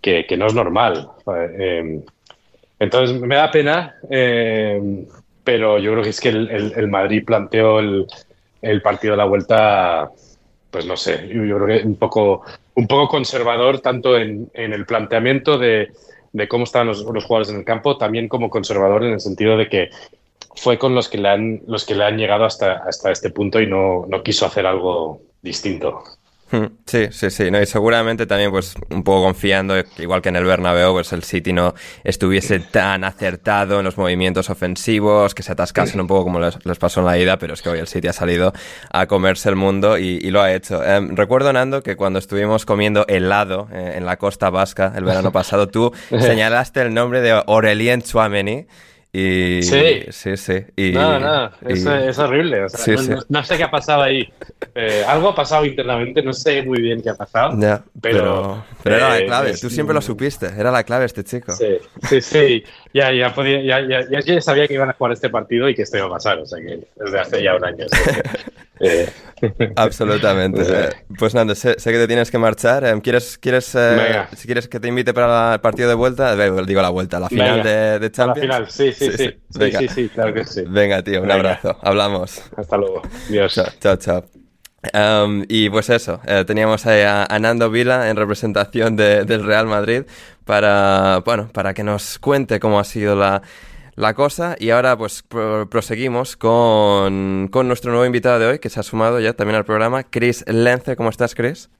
que, 0.00 0.26
que 0.26 0.36
no 0.36 0.46
es 0.46 0.54
normal. 0.54 1.08
Eh, 1.58 2.00
entonces, 2.78 3.20
me 3.20 3.36
da 3.36 3.50
pena, 3.50 3.96
eh, 4.10 5.06
pero 5.44 5.78
yo 5.78 5.92
creo 5.92 6.02
que 6.02 6.10
es 6.10 6.20
que 6.20 6.30
el, 6.30 6.72
el, 6.76 6.88
Madrid 6.88 7.24
planteó 7.24 7.78
el, 7.78 8.06
el, 8.62 8.82
partido 8.82 9.12
de 9.12 9.18
la 9.18 9.24
vuelta, 9.24 10.10
pues 10.70 10.86
no 10.86 10.96
sé, 10.96 11.28
yo, 11.28 11.58
creo 11.58 11.66
que 11.66 11.86
un 11.86 11.96
poco, 11.96 12.42
un 12.74 12.86
poco 12.86 13.08
conservador, 13.08 13.80
tanto 13.80 14.16
en, 14.16 14.50
en 14.54 14.72
el 14.72 14.86
planteamiento 14.86 15.58
de, 15.58 15.88
de 16.32 16.48
cómo 16.48 16.64
estaban 16.64 16.88
los, 16.88 17.02
los, 17.02 17.24
jugadores 17.24 17.50
en 17.50 17.58
el 17.58 17.64
campo, 17.64 17.98
también 17.98 18.28
como 18.28 18.48
conservador 18.48 19.04
en 19.04 19.12
el 19.12 19.20
sentido 19.20 19.56
de 19.56 19.68
que 19.68 19.90
fue 20.54 20.78
con 20.78 20.94
los 20.94 21.08
que 21.08 21.18
le 21.18 21.28
han, 21.28 21.62
los 21.66 21.84
que 21.84 21.94
le 21.94 22.04
han 22.04 22.16
llegado 22.16 22.44
hasta, 22.44 22.78
hasta 22.86 23.10
este 23.10 23.30
punto 23.30 23.60
y 23.60 23.66
no, 23.66 24.06
no 24.08 24.22
quiso 24.22 24.46
hacer 24.46 24.66
algo 24.66 25.20
distinto. 25.42 26.02
Hmm, 26.52 26.66
sí, 26.84 27.06
sí, 27.12 27.30
sí, 27.30 27.48
no, 27.48 27.62
y 27.62 27.66
seguramente 27.66 28.26
también 28.26 28.50
pues 28.50 28.74
un 28.90 29.04
poco 29.04 29.22
confiando, 29.22 29.74
igual 29.98 30.20
que 30.20 30.30
en 30.30 30.36
el 30.36 30.44
Bernabéu, 30.44 30.92
pues 30.94 31.12
el 31.12 31.22
City 31.22 31.52
no 31.52 31.74
estuviese 32.02 32.58
tan 32.58 33.04
acertado 33.04 33.78
en 33.78 33.84
los 33.84 33.96
movimientos 33.96 34.50
ofensivos, 34.50 35.32
que 35.32 35.44
se 35.44 35.52
atascasen 35.52 36.00
un 36.00 36.08
poco 36.08 36.24
como 36.24 36.40
les, 36.40 36.78
pasó 36.78 37.00
en 37.00 37.06
la 37.06 37.16
ida, 37.18 37.38
pero 37.38 37.54
es 37.54 37.62
que 37.62 37.68
hoy 37.68 37.78
el 37.78 37.86
City 37.86 38.08
ha 38.08 38.12
salido 38.12 38.52
a 38.90 39.06
comerse 39.06 39.48
el 39.48 39.54
mundo 39.54 39.96
y, 39.96 40.18
lo 40.30 40.42
ha 40.42 40.52
hecho. 40.52 40.82
Em, 40.84 41.14
recuerdo, 41.14 41.52
Nando, 41.52 41.84
que 41.84 41.94
cuando 41.94 42.18
estuvimos 42.18 42.66
comiendo 42.66 43.06
helado 43.06 43.68
eh, 43.72 43.94
en 43.96 44.04
la 44.04 44.16
costa 44.16 44.50
vasca 44.50 44.92
el 44.96 45.04
verano 45.04 45.30
pasado, 45.32 45.68
tú 45.68 45.92
señalaste 46.10 46.82
el 46.82 46.92
nombre 46.92 47.20
de 47.20 47.30
Aurelien 47.30 48.02
Chouameni, 48.02 48.66
y, 49.12 49.60
sí, 49.64 50.04
sí, 50.10 50.36
sí. 50.36 50.64
no, 50.92 51.18
no, 51.18 51.50
es, 51.66 52.18
horrible. 52.18 52.66
no, 53.28 53.42
sé 53.42 53.56
qué 53.56 53.64
ha 53.64 53.70
pasado 53.70 54.02
ahí. 54.02 54.28
Eh, 54.72 55.02
algo 55.04 55.30
ha 55.30 55.34
pasado 55.34 55.64
internamente, 55.64 56.22
no 56.22 56.32
sé 56.32 56.62
muy 56.62 56.80
bien 56.80 57.02
qué 57.02 57.10
ha 57.10 57.16
pasado. 57.16 57.58
pero, 58.00 58.64
pero, 58.84 58.96
era 58.96 59.08
la 59.08 59.18
eh, 59.18 59.26
clave, 59.26 59.54
tú 59.60 59.68
siempre 59.68 59.94
lo 59.94 60.00
supiste, 60.00 60.46
era 60.56 60.70
la 60.70 60.84
clave 60.84 61.06
este 61.06 61.24
chico. 61.24 61.52
Sí, 61.52 61.78
sí, 62.08 62.20
sí. 62.20 62.64
Ya, 62.94 63.12
ya, 63.12 63.34
podía, 63.34 63.60
ya, 63.62 63.80
ya, 64.08 64.20
ya, 64.20 64.40
sabía 64.40 64.68
que 64.68 64.74
iban 64.74 64.90
a 64.90 64.92
jugar 64.92 65.12
este 65.12 65.28
partido 65.28 65.68
y 65.68 65.74
que 65.74 65.82
esto 65.82 65.96
iba 65.96 66.06
a 66.06 66.10
pasar, 66.10 66.38
o 66.38 66.46
sea 66.46 66.60
que 66.60 66.80
desde 66.94 67.18
hace 67.18 67.42
ya 67.42 67.56
un 67.56 67.64
año. 67.64 67.86
Eh, 68.80 69.08
Absolutamente. 69.76 70.62
pues 71.18 71.34
Nando, 71.34 71.54
sé, 71.54 71.76
que 71.76 71.92
te 71.92 72.06
tienes 72.06 72.30
que 72.30 72.38
marchar. 72.38 73.00
¿Quieres, 73.02 73.38
quieres, 73.38 73.76
si 74.36 74.46
quieres 74.46 74.68
que 74.68 74.80
te 74.80 74.88
invite 74.88 75.14
para 75.14 75.54
el 75.54 75.60
partido 75.60 75.88
de 75.88 75.94
vuelta? 75.94 76.34
Digo 76.36 76.82
la 76.82 76.90
vuelta, 76.90 77.20
la 77.20 77.28
final 77.28 77.62
de, 77.62 77.98
de, 77.98 78.10
Champions. 78.10 78.48
La 78.48 78.56
final, 78.56 78.70
sí, 78.70 78.92
sí, 78.92 79.10
sí. 79.16 79.40
Sí, 79.50 79.88
sí, 79.88 80.08
claro 80.08 80.34
que 80.34 80.44
sí. 80.44 80.64
Venga, 80.66 81.02
tío, 81.02 81.22
un 81.22 81.30
abrazo. 81.30 81.78
Hablamos. 81.82 82.42
Hasta 82.56 82.76
luego. 82.76 83.02
Dios. 83.28 83.60
Chao, 83.80 83.96
chao. 83.96 84.24
Um, 84.94 85.44
y 85.46 85.68
pues 85.68 85.90
eso, 85.90 86.22
eh, 86.26 86.44
teníamos 86.46 86.86
ahí 86.86 87.02
a, 87.02 87.38
Nando 87.38 87.70
Vila 87.70 88.08
en 88.08 88.16
representación 88.16 88.96
del 88.96 89.44
Real 89.44 89.66
Madrid 89.66 90.04
para, 90.46 91.20
bueno, 91.22 91.50
para 91.52 91.74
que 91.74 91.84
nos 91.84 92.18
cuente 92.18 92.58
cómo 92.60 92.80
ha 92.80 92.84
sido 92.84 93.14
la, 93.14 93.42
la 93.94 94.14
cosa. 94.14 94.56
Y 94.58 94.70
ahora 94.70 94.96
pues 94.96 95.24
proseguimos 95.70 96.36
con, 96.36 97.48
con, 97.50 97.68
nuestro 97.68 97.90
nuevo 97.90 98.06
invitado 98.06 98.38
de 98.38 98.46
hoy, 98.46 98.58
que 98.58 98.68
se 98.68 98.80
ha 98.80 98.82
sumado 98.82 99.20
ya 99.20 99.32
también 99.34 99.56
al 99.56 99.64
programa, 99.64 100.04
Chris 100.04 100.44
Lence. 100.46 100.96
¿Cómo 100.96 101.10
estás, 101.10 101.34
Chris? 101.34 101.70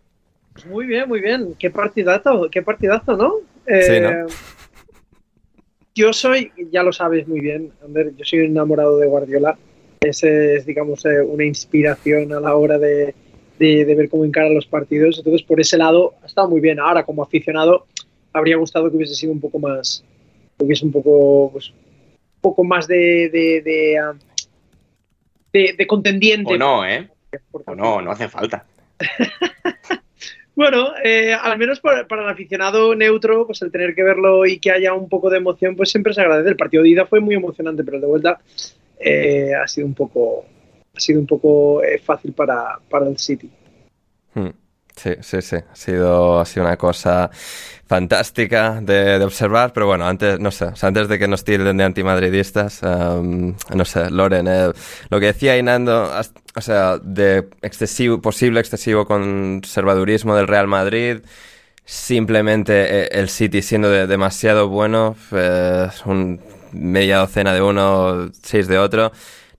Muy 0.69 0.87
bien, 0.87 1.09
muy 1.09 1.21
bien. 1.21 1.55
Qué 1.59 1.71
partidazo, 1.71 2.49
qué 2.51 2.63
partidazo, 2.63 3.17
¿no? 3.17 3.35
sí, 3.67 4.01
¿no? 4.01 4.11
Eh, 4.11 4.27
yo 5.95 6.13
soy, 6.13 6.53
ya 6.71 6.83
lo 6.83 6.93
sabes 6.93 7.27
muy 7.29 7.41
bien, 7.41 7.73
Ander, 7.85 8.15
yo 8.17 8.25
soy 8.25 8.41
enamorado 8.41 8.99
de 8.99 9.07
Guardiola. 9.07 9.59
Ese 10.01 10.57
es, 10.57 10.67
digamos, 10.67 11.05
eh, 11.05 11.21
una 11.21 11.45
inspiración 11.45 12.33
a 12.33 12.41
la 12.41 12.57
hora 12.57 12.79
de, 12.79 13.15
ver 13.59 14.09
cómo 14.09 14.25
encara 14.25 14.49
los 14.49 14.67
partidos. 14.67 15.19
Entonces, 15.19 15.43
por 15.43 15.61
ese 15.61 15.77
lado, 15.77 16.15
ha 16.23 16.27
estado 16.27 16.49
muy 16.49 16.61
bien. 16.61 16.81
Ahora, 16.81 17.05
como 17.05 17.23
aficionado, 17.23 17.87
habría 18.33 18.57
gustado 18.57 18.91
que 18.91 18.97
hubiese 18.97 19.15
sido 19.15 19.33
un 19.33 19.41
poco 19.41 19.59
más, 19.59 20.03
hubiese 20.59 20.87
un 20.87 20.93
poco, 20.93 21.51
pues, 21.53 21.73
poco 22.41 22.65
más 22.65 22.87
de, 22.87 23.31
de, 23.31 23.99
ah, 23.99 24.15
contendiente. 25.87 26.55
O 26.55 26.59
no, 26.59 26.87
¿eh? 26.87 27.09
O 27.53 27.75
no, 27.75 28.01
no 28.01 28.11
hace 28.11 28.29
falta. 28.29 28.65
Bueno, 30.61 30.93
eh, 31.03 31.33
al 31.33 31.57
menos 31.57 31.81
para, 31.81 32.03
el 32.03 32.29
aficionado 32.29 32.95
neutro, 32.95 33.47
pues 33.47 33.63
el 33.63 33.71
tener 33.71 33.95
que 33.95 34.03
verlo 34.03 34.45
y 34.45 34.59
que 34.59 34.71
haya 34.71 34.93
un 34.93 35.09
poco 35.09 35.31
de 35.31 35.39
emoción, 35.39 35.75
pues 35.75 35.91
siempre 35.91 36.13
se 36.13 36.21
agradece. 36.21 36.51
El 36.51 36.57
partido 36.57 36.83
de 36.83 36.91
ida 36.91 37.07
fue 37.07 37.19
muy 37.19 37.35
emocionante, 37.35 37.83
pero 37.83 37.97
el 37.97 38.03
de 38.03 38.07
vuelta 38.07 38.41
eh, 38.99 39.55
ha 39.55 39.67
sido 39.67 39.87
un 39.87 39.95
poco, 39.95 40.45
ha 40.95 41.01
sido 41.01 41.19
un 41.19 41.27
poco 41.27 41.83
eh, 41.83 41.99
fácil 41.99 42.35
para, 42.35 42.79
para 42.91 43.09
el 43.09 43.17
City. 43.17 43.51
Hmm. 44.35 44.51
Sí, 44.97 45.11
sí, 45.21 45.41
sí. 45.43 45.57
Ha 45.57 45.77
sido, 45.77 46.41
ha 46.41 46.45
una 46.57 46.77
cosa 46.77 47.31
fantástica 47.91 48.81
de, 48.81 49.23
observar, 49.25 49.73
pero 49.73 49.87
bueno, 49.87 50.07
antes, 50.07 50.39
no 50.39 50.51
sé, 50.53 50.67
antes 50.83 51.09
de 51.09 51.19
que 51.19 51.27
nos 51.27 51.43
tilden 51.43 51.77
de 51.77 51.83
antimadridistas, 51.83 52.83
um, 52.83 53.57
no 53.75 53.85
sé, 53.85 54.11
Loren, 54.11 54.47
eh, 54.47 54.71
lo 55.09 55.19
que 55.19 55.27
decía 55.27 55.59
Inando, 55.59 56.09
o 56.55 56.61
sea, 56.61 56.99
de 56.99 57.49
excesivo, 57.63 58.21
posible 58.21 58.61
excesivo 58.61 59.07
conservadurismo 59.07 60.37
del 60.37 60.47
Real 60.47 60.69
Madrid, 60.69 61.19
simplemente 61.85 63.07
eh, 63.07 63.09
el 63.11 63.29
City 63.29 63.61
siendo 63.61 63.91
demasiado 63.91 64.69
bueno, 64.69 65.17
eh, 65.33 65.89
un 66.05 66.41
media 66.73 67.19
docena 67.19 67.53
de 67.53 67.63
uno, 67.63 68.31
seis 68.41 68.69
de 68.69 68.79
otro, 68.79 69.11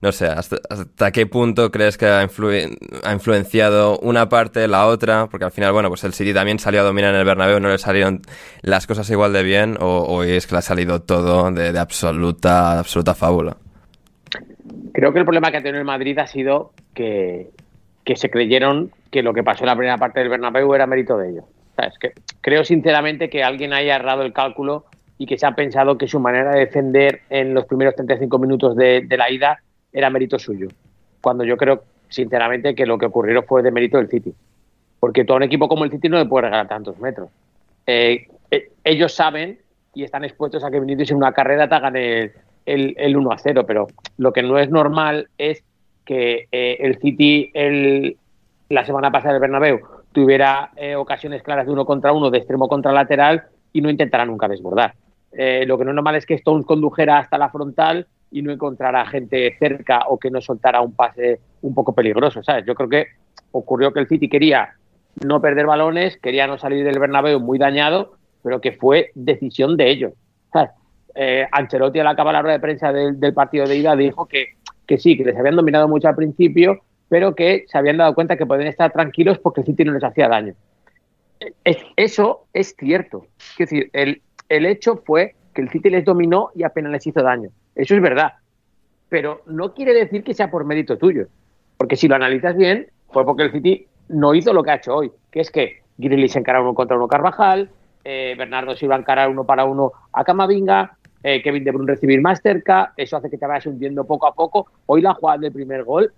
no 0.02 0.10
sé, 0.10 0.26
hasta, 0.26 1.12
qué 1.12 1.26
punto 1.26 1.70
crees 1.70 1.96
que 1.96 2.06
ha, 2.06 2.24
influenciado 2.24 4.00
una 4.00 4.28
parte, 4.28 4.66
la 4.66 4.86
otra, 4.86 5.28
porque 5.28 5.44
al 5.44 5.52
final, 5.52 5.72
bueno, 5.72 5.90
pues 5.90 6.02
el 6.02 6.12
City 6.12 6.34
también 6.34 6.58
salió 6.58 6.80
a 6.80 6.82
dominar 6.82 7.14
en 7.14 7.20
el 7.20 7.24
Bernabéu, 7.24 7.60
no 7.60 7.68
le 7.68 7.78
salieron 7.78 8.20
las 8.62 8.88
cosas 8.88 9.08
igual 9.10 9.32
de 9.32 9.44
bien, 9.44 9.76
o, 9.80 10.24
es 10.24 10.48
que 10.48 10.56
le 10.56 10.58
ha 10.58 10.62
salido 10.62 11.02
todo 11.02 11.52
de, 11.52 11.78
absoluta, 11.78 12.80
absoluta 12.80 13.14
fábula. 13.14 13.56
Creo 14.92 15.12
que 15.12 15.20
el 15.20 15.24
problema 15.24 15.52
que 15.52 15.58
ha 15.58 15.62
tenido 15.62 15.78
el 15.78 15.84
Madrid 15.84 16.18
ha 16.18 16.26
sido 16.26 16.72
que, 16.94 17.50
se 18.16 18.28
creyeron 18.28 18.90
que 19.12 19.22
lo 19.22 19.32
que 19.32 19.44
pasó 19.44 19.62
en 19.62 19.68
la 19.68 19.76
primera 19.76 19.98
parte 19.98 20.18
del 20.18 20.30
Bernabéu 20.30 20.74
era 20.74 20.84
mérito 20.88 21.16
de 21.16 21.30
ellos. 21.30 21.44
que 22.00 22.12
creo 22.40 22.64
sinceramente 22.64 23.30
que 23.30 23.44
alguien 23.44 23.72
haya 23.72 23.94
errado 23.94 24.22
el 24.22 24.32
cálculo 24.32 24.84
y 25.16 25.26
que 25.26 25.38
se 25.38 25.46
ha 25.46 25.54
pensado 25.54 25.96
que 25.96 26.08
su 26.08 26.18
manera 26.18 26.50
de 26.50 26.58
defender 26.58 27.20
en 27.30 27.54
los 27.54 27.66
primeros 27.66 27.94
35 27.94 28.38
minutos 28.40 28.74
de 28.74 29.06
la 29.16 29.30
ida 29.30 29.60
era 29.92 30.10
mérito 30.10 30.38
suyo. 30.38 30.68
Cuando 31.20 31.44
yo 31.44 31.56
creo, 31.56 31.84
sinceramente, 32.08 32.74
que 32.74 32.86
lo 32.86 32.98
que 32.98 33.06
ocurrió 33.06 33.42
fue 33.42 33.62
de 33.62 33.70
mérito 33.70 33.98
del 33.98 34.08
City. 34.08 34.34
Porque 34.98 35.24
todo 35.24 35.36
un 35.36 35.42
equipo 35.42 35.68
como 35.68 35.84
el 35.84 35.90
City 35.90 36.08
no 36.08 36.18
le 36.18 36.26
puede 36.26 36.46
regalar 36.46 36.68
tantos 36.68 36.98
metros. 36.98 37.28
Eh, 37.86 38.26
eh, 38.50 38.70
ellos 38.84 39.12
saben 39.12 39.58
y 39.94 40.04
están 40.04 40.24
expuestos 40.24 40.64
a 40.64 40.70
que 40.70 40.80
Vinicius 40.80 41.10
en 41.10 41.18
una 41.18 41.32
carrera 41.32 41.68
te 41.68 41.74
hagan 41.74 41.96
el, 41.96 42.32
el, 42.64 43.16
1 43.16 43.32
a 43.32 43.38
0, 43.38 43.64
pero 43.66 43.88
lo 44.16 44.32
que 44.32 44.42
no 44.42 44.58
es 44.58 44.70
normal 44.70 45.28
es 45.36 45.62
que 46.04 46.48
eh, 46.50 46.78
el 46.80 46.98
City 46.98 47.50
el, 47.52 48.16
la 48.68 48.84
semana 48.84 49.10
pasada 49.10 49.34
del 49.34 49.40
Bernabéu 49.40 49.80
tuviera 50.12 50.70
ocasiones 50.98 51.42
claras 51.42 51.64
de 51.64 51.72
uno 51.72 51.86
contra 51.86 52.12
uno, 52.12 52.30
de 52.30 52.38
extremo 52.38 52.68
contra 52.68 52.92
lateral 52.92 53.44
y 53.72 53.80
no 53.80 53.88
intentara 53.88 54.26
nunca 54.26 54.46
desbordar. 54.46 54.94
lo 55.32 55.78
que 55.78 55.84
no 55.84 55.90
es 55.90 55.94
normal 55.94 56.16
es 56.16 56.26
que 56.26 56.34
Stones 56.34 56.66
condujera 56.66 57.18
hasta 57.18 57.38
la 57.38 57.48
frontal 57.48 58.06
y 58.32 58.42
no 58.42 58.50
encontrará 58.50 59.06
gente 59.06 59.54
cerca 59.58 60.06
o 60.08 60.18
que 60.18 60.30
no 60.30 60.40
soltara 60.40 60.80
un 60.80 60.94
pase 60.94 61.38
un 61.60 61.74
poco 61.74 61.94
peligroso, 61.94 62.42
¿sabes? 62.42 62.64
Yo 62.66 62.74
creo 62.74 62.88
que 62.88 63.06
ocurrió 63.52 63.92
que 63.92 64.00
el 64.00 64.08
City 64.08 64.28
quería 64.28 64.74
no 65.24 65.40
perder 65.40 65.66
balones, 65.66 66.16
quería 66.16 66.46
no 66.46 66.58
salir 66.58 66.84
del 66.84 66.98
Bernabéu 66.98 67.38
muy 67.38 67.58
dañado, 67.58 68.14
pero 68.42 68.60
que 68.60 68.72
fue 68.72 69.10
decisión 69.14 69.76
de 69.76 69.90
ellos. 69.90 70.12
Eh, 71.14 71.46
Ancelotti 71.52 71.98
al 71.98 72.06
acabar 72.06 72.32
la 72.32 72.40
rueda 72.40 72.54
de 72.54 72.60
prensa 72.60 72.90
del, 72.90 73.34
partido 73.34 73.66
de 73.66 73.76
ida 73.76 73.94
dijo 73.94 74.24
que, 74.24 74.54
que 74.86 74.96
sí, 74.96 75.14
que 75.14 75.26
les 75.26 75.36
habían 75.36 75.56
dominado 75.56 75.86
mucho 75.86 76.08
al 76.08 76.16
principio, 76.16 76.80
pero 77.10 77.34
que 77.34 77.66
se 77.68 77.76
habían 77.76 77.98
dado 77.98 78.14
cuenta 78.14 78.38
que 78.38 78.46
podían 78.46 78.68
estar 78.68 78.90
tranquilos 78.92 79.38
porque 79.38 79.60
el 79.60 79.66
City 79.66 79.84
no 79.84 79.92
les 79.92 80.04
hacía 80.04 80.28
daño. 80.28 80.54
eso 81.96 82.46
es 82.54 82.74
cierto. 82.78 83.26
Es 83.38 83.58
decir, 83.58 83.90
el, 83.92 84.22
el 84.48 84.64
hecho 84.64 85.02
fue 85.04 85.34
que 85.52 85.60
el 85.60 85.68
City 85.68 85.90
les 85.90 86.06
dominó 86.06 86.48
y 86.54 86.62
apenas 86.62 86.92
les 86.92 87.06
hizo 87.06 87.22
daño. 87.22 87.50
Eso 87.74 87.94
es 87.94 88.02
verdad. 88.02 88.34
Pero 89.08 89.42
no 89.46 89.74
quiere 89.74 89.94
decir 89.94 90.24
que 90.24 90.34
sea 90.34 90.50
por 90.50 90.64
mérito 90.64 90.98
tuyo. 90.98 91.26
Porque 91.76 91.96
si 91.96 92.08
lo 92.08 92.14
analizas 92.14 92.56
bien, 92.56 92.88
fue 93.10 93.24
porque 93.24 93.44
el 93.44 93.52
City 93.52 93.86
no 94.08 94.34
hizo 94.34 94.52
lo 94.52 94.62
que 94.62 94.70
ha 94.70 94.76
hecho 94.76 94.94
hoy, 94.94 95.12
que 95.30 95.40
es 95.40 95.50
que 95.50 95.82
se 96.28 96.38
encara 96.38 96.60
uno 96.60 96.74
contra 96.74 96.96
uno 96.96 97.08
Carvajal, 97.08 97.70
eh, 98.04 98.34
Bernardo 98.36 98.74
Silva 98.74 98.96
encarar 98.96 99.28
uno 99.28 99.44
para 99.44 99.64
uno 99.64 99.92
a 100.12 100.24
Camavinga, 100.24 100.96
eh, 101.22 101.42
Kevin 101.42 101.64
De 101.64 101.70
Bruyne 101.70 101.92
recibir 101.92 102.20
más 102.20 102.40
cerca, 102.42 102.92
eso 102.96 103.16
hace 103.16 103.30
que 103.30 103.38
te 103.38 103.46
vayas 103.46 103.66
hundiendo 103.66 104.04
poco 104.04 104.26
a 104.26 104.34
poco. 104.34 104.66
Hoy 104.86 105.02
la 105.02 105.14
jugada 105.14 105.38
del 105.38 105.52
primer 105.52 105.84
gol, 105.84 106.12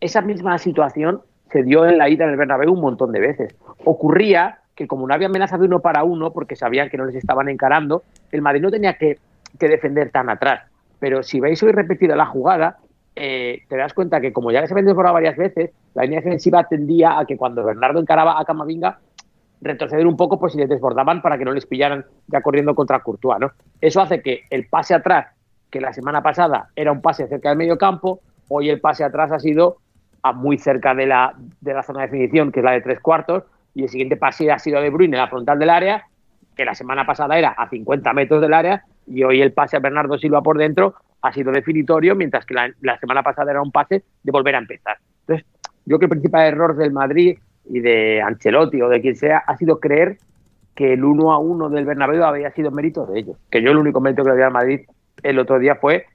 esa 0.00 0.22
misma 0.22 0.58
situación 0.58 1.20
se 1.52 1.62
dio 1.62 1.86
en 1.86 1.98
la 1.98 2.08
ida 2.08 2.26
del 2.26 2.36
Bernabéu 2.36 2.72
un 2.72 2.80
montón 2.80 3.12
de 3.12 3.20
veces. 3.20 3.54
Ocurría 3.84 4.58
que 4.74 4.86
como 4.86 5.06
no 5.06 5.14
había 5.14 5.28
amenaza 5.28 5.58
de 5.58 5.66
uno 5.66 5.80
para 5.80 6.02
uno, 6.04 6.32
porque 6.32 6.56
sabían 6.56 6.88
que 6.90 6.96
no 6.96 7.04
les 7.04 7.14
estaban 7.14 7.48
encarando, 7.48 8.02
el 8.32 8.42
Madrid 8.42 8.62
no 8.62 8.70
tenía 8.70 8.94
que 8.94 9.18
que 9.58 9.68
defender 9.68 10.10
tan 10.10 10.28
atrás. 10.30 10.70
Pero 10.98 11.22
si 11.22 11.40
veis 11.40 11.62
hoy 11.62 11.72
repetida 11.72 12.16
la 12.16 12.26
jugada, 12.26 12.78
eh, 13.16 13.62
te 13.68 13.76
das 13.76 13.94
cuenta 13.94 14.20
que 14.20 14.32
como 14.32 14.50
ya 14.50 14.60
les 14.60 14.70
he 14.70 14.94
por 14.94 15.12
varias 15.12 15.36
veces, 15.36 15.70
la 15.94 16.02
línea 16.02 16.20
defensiva 16.20 16.64
tendía 16.64 17.18
a 17.18 17.24
que 17.24 17.36
cuando 17.36 17.64
Bernardo 17.64 18.00
encaraba 18.00 18.40
a 18.40 18.44
Camavinga, 18.44 18.98
retroceder 19.60 20.06
un 20.06 20.16
poco 20.16 20.38
por 20.38 20.50
si 20.50 20.58
les 20.58 20.68
desbordaban 20.68 21.22
para 21.22 21.38
que 21.38 21.44
no 21.44 21.52
les 21.52 21.66
pillaran 21.66 22.04
ya 22.26 22.42
corriendo 22.42 22.74
contra 22.74 23.00
Courtois, 23.00 23.40
¿no? 23.40 23.52
Eso 23.80 24.00
hace 24.00 24.20
que 24.20 24.42
el 24.50 24.66
pase 24.66 24.94
atrás, 24.94 25.28
que 25.70 25.80
la 25.80 25.92
semana 25.92 26.22
pasada 26.22 26.68
era 26.76 26.92
un 26.92 27.00
pase 27.00 27.26
cerca 27.28 27.48
del 27.48 27.58
medio 27.58 27.78
campo, 27.78 28.20
hoy 28.48 28.68
el 28.68 28.80
pase 28.80 29.04
atrás 29.04 29.32
ha 29.32 29.38
sido 29.38 29.78
a 30.22 30.32
muy 30.32 30.58
cerca 30.58 30.94
de 30.94 31.06
la, 31.06 31.34
de 31.60 31.74
la 31.74 31.82
zona 31.82 32.00
de 32.00 32.06
definición, 32.06 32.52
que 32.52 32.60
es 32.60 32.64
la 32.64 32.72
de 32.72 32.80
tres 32.80 33.00
cuartos, 33.00 33.44
y 33.74 33.84
el 33.84 33.88
siguiente 33.88 34.16
pase 34.16 34.50
ha 34.50 34.58
sido 34.58 34.80
de 34.80 34.90
Bruyne 34.90 35.16
en 35.16 35.22
la 35.22 35.28
frontal 35.28 35.58
del 35.58 35.70
área, 35.70 36.04
que 36.56 36.64
la 36.64 36.74
semana 36.74 37.04
pasada 37.04 37.38
era 37.38 37.50
a 37.50 37.68
50 37.68 38.12
metros 38.12 38.40
del 38.40 38.54
área, 38.54 38.84
y 39.06 39.22
hoy 39.22 39.42
el 39.42 39.52
pase 39.52 39.76
a 39.76 39.80
Bernardo 39.80 40.18
Silva 40.18 40.42
por 40.42 40.58
dentro 40.58 40.94
ha 41.22 41.32
sido 41.32 41.52
definitorio, 41.52 42.14
mientras 42.14 42.44
que 42.44 42.54
la, 42.54 42.98
semana 42.98 43.22
pasada 43.22 43.50
era 43.50 43.62
un 43.62 43.72
pase 43.72 44.04
de 44.22 44.32
volver 44.32 44.54
a 44.56 44.58
empezar. 44.58 44.98
Entonces, 45.20 45.46
yo 45.86 45.96
creo 45.96 45.98
que 45.98 46.04
el 46.04 46.10
principal 46.10 46.46
error 46.46 46.76
del 46.76 46.92
Madrid 46.92 47.38
y 47.66 47.80
de 47.80 48.20
Ancelotti 48.20 48.82
o 48.82 48.88
de 48.88 49.00
quien 49.00 49.16
sea 49.16 49.38
ha 49.38 49.56
sido 49.56 49.80
creer 49.80 50.18
que 50.74 50.92
el 50.92 51.04
1 51.04 51.32
a 51.32 51.38
1 51.38 51.70
del 51.70 51.86
Bernabéu 51.86 52.24
había 52.24 52.50
sido 52.50 52.70
mérito 52.70 53.06
de 53.06 53.20
ellos. 53.20 53.36
Que 53.50 53.62
yo 53.62 53.70
el 53.70 53.78
único 53.78 54.00
mérito 54.00 54.22
que 54.22 54.30
le 54.30 54.36
di 54.36 54.42
al 54.42 54.52
Madrid 54.52 54.80
el 55.22 55.38
otro 55.38 55.58
día 55.58 55.76
fue 55.76 56.06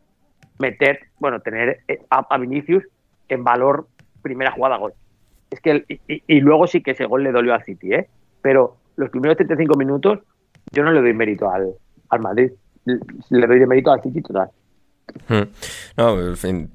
meter, 0.60 1.00
bueno, 1.18 1.40
tener 1.40 1.80
a, 2.10 2.38
Vinicius 2.38 2.84
en 3.30 3.44
valor 3.44 3.88
primera 4.22 4.52
jugada 4.52 4.78
gol. 4.78 4.94
Es 5.50 5.60
que 5.62 5.86
y, 6.08 6.40
luego 6.42 6.68
sí 6.68 6.84
que 6.84 6.92
ese 6.92 7.06
gol 7.06 7.24
le 7.24 7.32
dolió 7.32 7.54
al 7.54 7.64
City, 7.64 7.94
¿eh? 7.94 8.08
Pero 8.42 8.76
los 8.96 9.10
primeros 9.10 9.38
35 9.38 9.76
minutos 9.78 10.20
yo 10.72 10.84
no 10.84 10.92
le 10.92 11.02
doy 11.02 11.14
mérito 11.14 11.50
al, 11.50 11.74
al 12.10 12.20
Madrid, 12.20 12.52
le 13.30 13.48
doy 13.48 13.60
de 13.60 13.68
mérito 13.68 13.92
al 13.92 14.02
City 14.02 14.22
total. 14.22 14.50
Hmm. 15.28 15.44
No, 15.98 16.18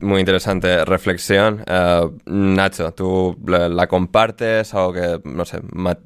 muy 0.00 0.21
interesante 0.21 0.85
reflexión. 0.85 1.62
Eh, 1.66 2.11
Nacho, 2.26 2.92
¿tú 2.92 3.37
la, 3.47 3.87
compartes? 3.87 4.75
¿Algo 4.75 4.92
que, 4.92 5.21
no 5.25 5.44
sé, 5.44 5.61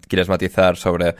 quieres 0.09 0.29
matizar 0.29 0.77
sobre, 0.77 1.15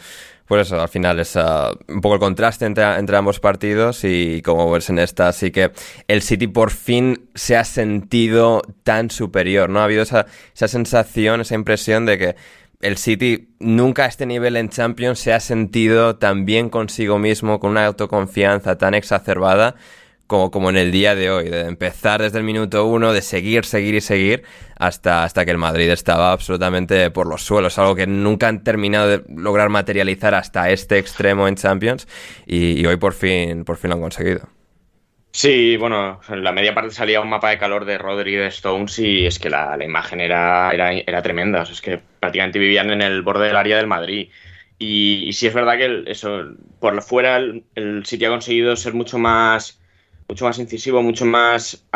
pues 0.47 0.67
eso, 0.67 0.81
al 0.81 0.89
final 0.89 1.19
es 1.21 1.37
eh, 1.37 1.41
un 1.89 2.01
poco 2.01 2.15
el 2.15 2.21
contraste 2.21 2.67
entre, 2.67 3.17
ambos 3.17 3.41
partidos 3.41 4.05
y 4.05 4.43
como 4.43 4.71
ves 4.71 4.91
en 4.91 4.99
esta, 4.99 5.29
así 5.29 5.51
que 5.51 5.73
el 6.07 6.23
City 6.23 6.47
por 6.47 6.71
fin 6.71 7.29
se 7.35 7.57
ha 7.57 7.65
sentido 7.65 8.63
tan 8.83 9.11
superior, 9.11 9.71
¿no? 9.71 9.81
Ha 9.81 9.85
habido 9.85 10.03
esa, 10.03 10.27
esa 10.55 10.69
sensación, 10.69 11.41
esa 11.41 11.55
impresión 11.55 12.07
de 12.07 12.19
que 12.19 12.37
el 12.81 12.97
City 12.97 13.55
nunca 13.59 14.05
a 14.05 14.07
este 14.07 14.27
nivel 14.27 14.57
en 14.57 14.69
Champions 14.69 15.19
se 15.19 15.33
ha 15.33 15.41
sentido 15.41 16.17
tan 16.17 16.45
bien 16.45 16.71
consigo 16.71 17.19
mismo, 17.19 17.59
con 17.59 17.73
una 17.73 17.87
autoconfianza 17.87 18.79
tan 18.79 18.95
exacerbada 18.95 19.75
como, 20.29 20.51
como 20.51 20.71
en 20.71 20.77
el 20.77 20.93
día 20.93 21.15
de 21.15 21.31
hoy, 21.31 21.49
de 21.49 21.63
empezar 21.63 22.23
desde 22.23 22.39
el 22.39 22.45
minuto 22.45 22.87
uno, 22.87 23.13
de 23.13 23.23
seguir, 23.23 23.65
seguir 23.65 23.95
y 23.97 24.01
seguir 24.01 24.45
hasta, 24.77 25.25
hasta 25.25 25.45
que 25.45 25.51
el 25.51 25.59
Madrid 25.59 25.91
estaba 25.91 26.33
absolutamente 26.33 27.11
por 27.11 27.27
los 27.27 27.43
suelos, 27.43 27.79
algo 27.79 27.97
que 27.97 28.07
nunca 28.07 28.47
han 28.47 28.63
terminado 28.63 29.09
de 29.09 29.25
lograr 29.35 29.71
materializar 29.71 30.35
hasta 30.35 30.71
este 30.71 30.99
extremo 30.99 31.49
en 31.49 31.57
Champions 31.57 32.07
y, 32.47 32.85
hoy 32.87 32.97
por 32.97 33.15
fin, 33.15 33.65
por 33.65 33.77
fin 33.77 33.91
lo 33.91 33.97
han 33.97 34.03
conseguido. 34.03 34.58
Sí, 35.41 35.77
bueno, 35.77 36.21
en 36.29 36.43
la 36.43 36.51
media 36.51 36.75
parte 36.75 36.91
salía 36.91 37.21
un 37.21 37.29
mapa 37.29 37.51
de 37.51 37.59
calor 37.59 37.85
de 37.85 37.97
Rodri 37.97 38.35
y 38.35 38.37
de 38.39 38.49
Stones 38.49 38.99
y 38.99 39.25
es 39.25 39.39
que 39.39 39.49
la, 39.49 39.79
imagen 39.81 40.21
era, 40.21 40.73
era, 40.73 41.23
tremenda. 41.23 41.63
es 41.63 41.81
que 41.81 42.01
prácticamente 42.19 42.59
vivían 42.59 42.91
en 42.91 43.03
el 43.03 43.23
borde 43.23 43.47
del 43.47 43.55
área 43.57 43.77
del 43.77 43.87
Madrid. 43.87 44.31
Y, 44.81 45.33
sí 45.33 45.47
es 45.47 45.55
verdad 45.55 45.79
que 45.79 46.03
eso, 46.11 46.57
por 46.81 47.01
fuera 47.03 47.37
el, 47.37 47.63
el 47.77 48.05
City 48.05 48.25
ha 48.25 48.31
conseguido 48.31 48.75
ser 48.75 48.95
mucho 48.95 49.17
más 49.21 49.81
mucho 50.29 50.45
más 50.45 50.59
incisivo, 50.59 51.05
mucho 51.05 51.25
más 51.25 51.87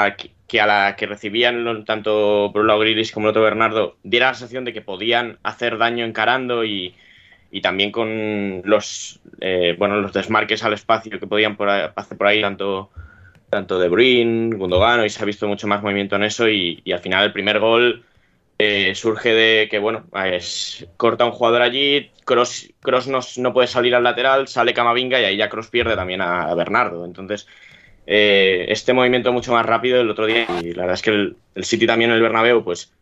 que 0.46 0.60
a 0.60 0.66
la 0.66 0.94
que 0.94 1.06
recibían 1.06 1.84
tanto 1.84 2.52
Bruno 2.52 2.78
Grilis 2.78 3.10
como 3.10 3.26
el 3.26 3.30
otro 3.30 3.42
Bernardo, 3.42 3.96
diera 4.04 4.28
la 4.28 4.34
sensación 4.34 4.64
de 4.64 4.72
que 4.72 4.82
podían 4.82 5.40
hacer 5.42 5.78
daño 5.78 6.04
encarando 6.04 6.64
y, 6.64 6.94
también 7.60 7.90
con 7.90 8.62
los 8.64 9.20
eh, 9.40 9.74
bueno 9.76 9.96
los 10.00 10.12
desmarques 10.12 10.62
al 10.62 10.74
espacio 10.74 11.18
que 11.18 11.26
podían 11.26 11.56
hacer 11.96 12.16
por 12.16 12.28
ahí 12.28 12.40
tanto 12.40 12.92
tanto 13.52 13.78
De 13.78 13.88
Bruyne, 13.88 14.56
Gundogan, 14.56 15.04
y 15.04 15.10
se 15.10 15.22
ha 15.22 15.26
visto 15.26 15.46
mucho 15.46 15.66
más 15.66 15.82
movimiento 15.82 16.16
en 16.16 16.22
eso 16.22 16.48
y, 16.48 16.82
al 16.90 17.00
final 17.00 17.24
el 17.24 17.32
primer 17.34 17.60
gol 17.60 18.02
eh, 18.58 18.94
surge 18.94 19.34
de 19.34 19.68
que, 19.70 19.78
bueno, 19.78 20.06
es, 20.24 20.86
corta 20.96 21.26
un 21.26 21.32
jugador 21.32 21.60
allí, 21.60 22.10
Cross, 22.24 22.72
Cross 22.80 23.08
no, 23.08 23.20
no, 23.36 23.52
puede 23.52 23.68
salir 23.68 23.94
al 23.94 24.04
lateral, 24.04 24.48
sale 24.48 24.72
Camavinga 24.72 25.20
y 25.20 25.24
ahí 25.24 25.36
ya 25.36 25.50
Cross 25.50 25.68
pierde 25.68 25.94
también 25.96 26.22
a 26.22 26.54
Bernardo. 26.54 27.04
Entonces, 27.04 27.46
eh, 28.06 28.64
este 28.68 28.94
movimiento 28.94 29.34
mucho 29.34 29.52
más 29.52 29.66
rápido 29.66 30.00
el 30.00 30.08
otro 30.08 30.24
día 30.24 30.46
y 30.62 30.72
la 30.72 30.84
verdad 30.84 30.94
es 30.94 31.02
que 31.02 31.10
el, 31.10 31.36
City 31.62 31.86
también 31.86 32.10
en 32.10 32.16
el 32.16 32.22
Bernabéu 32.22 32.64
pues 32.64 32.92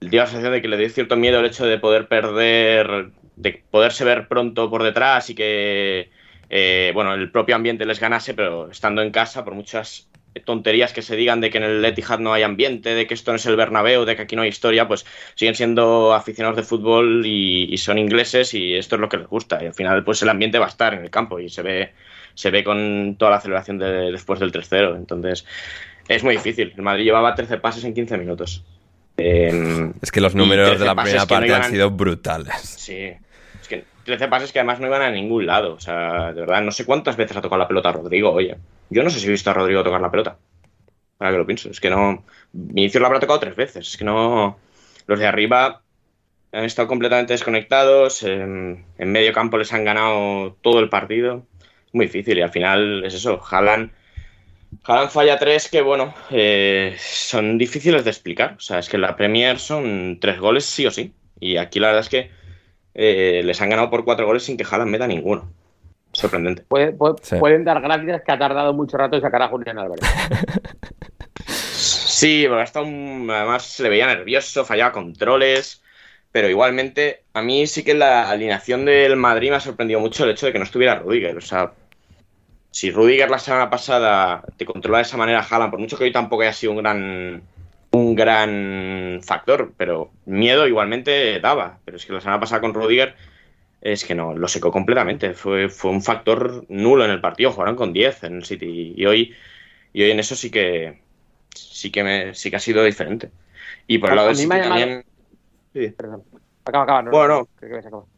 dio 0.00 0.20
la 0.22 0.26
sensación 0.26 0.52
de 0.52 0.62
que 0.62 0.68
le 0.68 0.78
dio 0.78 0.88
cierto 0.88 1.16
miedo 1.16 1.40
el 1.40 1.46
hecho 1.46 1.66
de 1.66 1.78
poder 1.78 2.08
perder, 2.08 3.10
de 3.36 3.62
poderse 3.70 4.04
ver 4.04 4.28
pronto 4.28 4.70
por 4.70 4.82
detrás 4.82 5.28
y 5.28 5.34
que 5.34 6.10
eh, 6.56 6.92
bueno, 6.94 7.14
el 7.14 7.32
propio 7.32 7.56
ambiente 7.56 7.84
les 7.84 7.98
ganase, 7.98 8.32
pero 8.32 8.70
estando 8.70 9.02
en 9.02 9.10
casa, 9.10 9.44
por 9.44 9.54
muchas 9.54 10.08
tonterías 10.44 10.92
que 10.92 11.02
se 11.02 11.16
digan 11.16 11.40
de 11.40 11.50
que 11.50 11.58
en 11.58 11.64
el 11.64 11.84
Etihad 11.84 12.20
no 12.20 12.32
hay 12.32 12.44
ambiente, 12.44 12.94
de 12.94 13.08
que 13.08 13.14
esto 13.14 13.32
no 13.32 13.36
es 13.36 13.46
el 13.46 13.56
Bernabéu, 13.56 14.04
de 14.04 14.14
que 14.14 14.22
aquí 14.22 14.36
no 14.36 14.42
hay 14.42 14.50
historia, 14.50 14.86
pues 14.86 15.04
siguen 15.34 15.56
siendo 15.56 16.14
aficionados 16.14 16.56
de 16.56 16.62
fútbol 16.62 17.26
y, 17.26 17.72
y, 17.74 17.78
son 17.78 17.98
ingleses 17.98 18.54
y 18.54 18.74
esto 18.74 18.94
es 18.94 19.00
lo 19.00 19.08
que 19.08 19.16
les 19.16 19.26
gusta. 19.26 19.62
Y 19.62 19.66
al 19.66 19.74
final, 19.74 20.04
pues 20.04 20.22
el 20.22 20.28
ambiente 20.28 20.60
va 20.60 20.66
a 20.66 20.68
estar 20.68 20.94
en 20.94 21.00
el 21.00 21.10
campo 21.10 21.40
y 21.40 21.48
se 21.48 21.62
ve 21.62 21.92
se 22.34 22.50
ve 22.50 22.64
con 22.64 23.16
toda 23.18 23.32
la 23.32 23.40
celebración 23.40 23.78
de, 23.78 24.12
después 24.12 24.40
del 24.40 24.52
3-0. 24.52 24.96
Entonces, 24.96 25.44
es 26.08 26.22
muy 26.22 26.34
difícil. 26.34 26.72
El 26.76 26.82
Madrid 26.82 27.04
llevaba 27.04 27.34
13 27.34 27.58
pases 27.58 27.84
en 27.84 27.94
15 27.94 28.18
minutos. 28.18 28.64
Em, 29.16 29.92
es 30.02 30.10
que 30.10 30.20
los 30.20 30.34
números 30.34 30.78
de 30.78 30.84
la 30.84 30.94
primera 30.94 31.26
parte 31.26 31.54
han 31.54 31.70
sido 31.70 31.90
brutales. 31.90 32.56
Sí. 32.60 33.12
Es 34.04 34.06
que 34.06 34.16
13 34.16 34.28
pases 34.28 34.52
que 34.52 34.58
además 34.58 34.80
no 34.80 34.86
iban 34.86 35.02
a 35.02 35.10
ningún 35.10 35.46
lado. 35.46 35.74
O 35.74 35.80
sea, 35.80 36.32
de 36.32 36.40
verdad, 36.40 36.62
no 36.62 36.70
sé 36.70 36.84
cuántas 36.84 37.16
veces 37.16 37.36
ha 37.36 37.42
tocado 37.42 37.58
la 37.58 37.68
pelota 37.68 37.92
Rodrigo, 37.92 38.30
oye. 38.32 38.56
Yo 38.90 39.02
no 39.02 39.10
sé 39.10 39.18
si 39.18 39.26
he 39.26 39.30
visto 39.30 39.50
a 39.50 39.54
Rodrigo 39.54 39.82
tocar 39.82 40.00
la 40.00 40.10
pelota. 40.10 40.36
Para 41.16 41.32
que 41.32 41.38
lo 41.38 41.46
pienso. 41.46 41.70
Es 41.70 41.80
que 41.80 41.90
no. 41.90 42.24
inicio 42.52 43.00
la 43.00 43.06
habrá 43.06 43.20
tocado 43.20 43.40
tres 43.40 43.56
veces. 43.56 43.88
Es 43.88 43.96
que 43.96 44.04
no. 44.04 44.58
Los 45.06 45.18
de 45.18 45.26
arriba 45.26 45.82
han 46.52 46.64
estado 46.64 46.88
completamente 46.88 47.32
desconectados. 47.32 48.22
En, 48.22 48.84
en 48.98 49.12
medio 49.12 49.32
campo 49.32 49.58
les 49.58 49.72
han 49.72 49.84
ganado 49.84 50.56
todo 50.60 50.80
el 50.80 50.88
partido 50.90 51.46
muy 51.94 52.06
difícil 52.06 52.38
y 52.38 52.42
al 52.42 52.50
final 52.50 53.04
es 53.04 53.14
eso, 53.14 53.40
Haaland, 53.50 53.90
Haaland 54.82 55.10
falla 55.10 55.38
tres 55.38 55.68
que, 55.68 55.80
bueno, 55.80 56.12
eh, 56.30 56.96
son 56.98 57.56
difíciles 57.56 58.04
de 58.04 58.10
explicar. 58.10 58.56
O 58.58 58.60
sea, 58.60 58.80
es 58.80 58.88
que 58.88 58.96
en 58.96 59.02
la 59.02 59.16
Premier 59.16 59.58
son 59.58 60.18
tres 60.20 60.38
goles 60.38 60.64
sí 60.64 60.86
o 60.86 60.90
sí. 60.90 61.14
Y 61.40 61.56
aquí 61.56 61.78
la 61.78 61.88
verdad 61.88 62.02
es 62.02 62.08
que 62.08 62.30
eh, 62.94 63.42
les 63.44 63.60
han 63.60 63.70
ganado 63.70 63.90
por 63.90 64.04
cuatro 64.04 64.26
goles 64.26 64.44
sin 64.44 64.56
que 64.56 64.64
Haaland 64.68 64.90
meta 64.90 65.06
ninguno. 65.06 65.48
Sorprendente. 66.12 66.62
pueden 66.68 67.64
dar 67.64 67.80
gracias 67.80 68.22
que 68.22 68.32
ha 68.32 68.38
tardado 68.38 68.72
mucho 68.72 68.96
rato 68.96 69.16
en 69.16 69.22
sacar 69.22 69.42
a 69.42 69.48
Julián 69.48 69.78
Álvarez. 69.78 70.04
sí, 71.46 72.44
porque 72.48 72.62
hasta 72.62 72.80
además 72.80 73.64
se 73.64 73.82
le 73.82 73.88
veía 73.88 74.06
nervioso, 74.06 74.64
fallaba 74.64 74.92
controles. 74.92 75.82
Pero 76.30 76.48
igualmente, 76.48 77.22
a 77.32 77.42
mí 77.42 77.66
sí 77.68 77.84
que 77.84 77.94
la 77.94 78.28
alineación 78.28 78.84
del 78.84 79.14
Madrid 79.14 79.50
me 79.50 79.56
ha 79.56 79.60
sorprendido 79.60 80.00
mucho 80.00 80.24
el 80.24 80.30
hecho 80.30 80.46
de 80.46 80.52
que 80.52 80.58
no 80.58 80.64
estuviera 80.64 80.96
Rudiger. 80.96 81.36
O 81.36 81.40
sea, 81.40 81.72
si 82.72 82.90
Rudiger 82.90 83.30
la 83.30 83.38
semana 83.38 83.70
pasada 83.70 84.42
te 84.56 84.66
controla 84.66 84.98
de 84.98 85.02
esa 85.02 85.16
manera 85.16 85.46
Haaland, 85.48 85.70
por 85.70 85.78
mucho 85.78 85.96
que 85.96 86.04
hoy 86.04 86.12
tampoco 86.12 86.42
haya 86.42 86.52
sido 86.52 86.72
un 86.72 86.78
gran 86.78 87.42
un 87.94 88.14
gran 88.14 89.20
factor, 89.22 89.72
pero 89.76 90.10
miedo 90.26 90.66
igualmente 90.66 91.40
daba. 91.40 91.78
Pero 91.84 91.96
es 91.96 92.06
que 92.06 92.12
la 92.12 92.20
semana 92.20 92.40
pasada 92.40 92.60
con 92.60 92.74
Rudiger 92.74 93.14
es 93.80 94.04
que 94.04 94.14
no, 94.14 94.34
lo 94.34 94.48
secó 94.48 94.72
completamente. 94.72 95.34
Fue, 95.34 95.68
fue 95.68 95.90
un 95.90 96.02
factor 96.02 96.64
nulo 96.68 97.04
en 97.04 97.10
el 97.10 97.20
partido. 97.20 97.52
Jugaron 97.52 97.76
con 97.76 97.92
10 97.92 98.24
en 98.24 98.36
el 98.36 98.44
City. 98.44 98.94
Y 98.96 99.06
hoy, 99.06 99.34
y 99.92 100.02
hoy 100.02 100.10
en 100.10 100.20
eso 100.20 100.34
sí 100.34 100.50
que 100.50 101.02
sí 101.54 101.90
que 101.90 102.02
me, 102.02 102.34
sí 102.34 102.50
que 102.50 102.56
ha 102.56 102.60
sido 102.60 102.82
diferente. 102.82 103.30
Y 103.86 103.98
por 103.98 104.10
el 104.10 104.16
lado 104.16 104.28
del 104.28 104.36
City 104.36 104.48
también. 104.48 105.04
Sí. 105.72 105.88
Perdón. 105.88 106.24
Acaba, 106.66 106.84
acaba. 106.84 107.02
No, 107.02 107.10
bueno, 107.10 107.48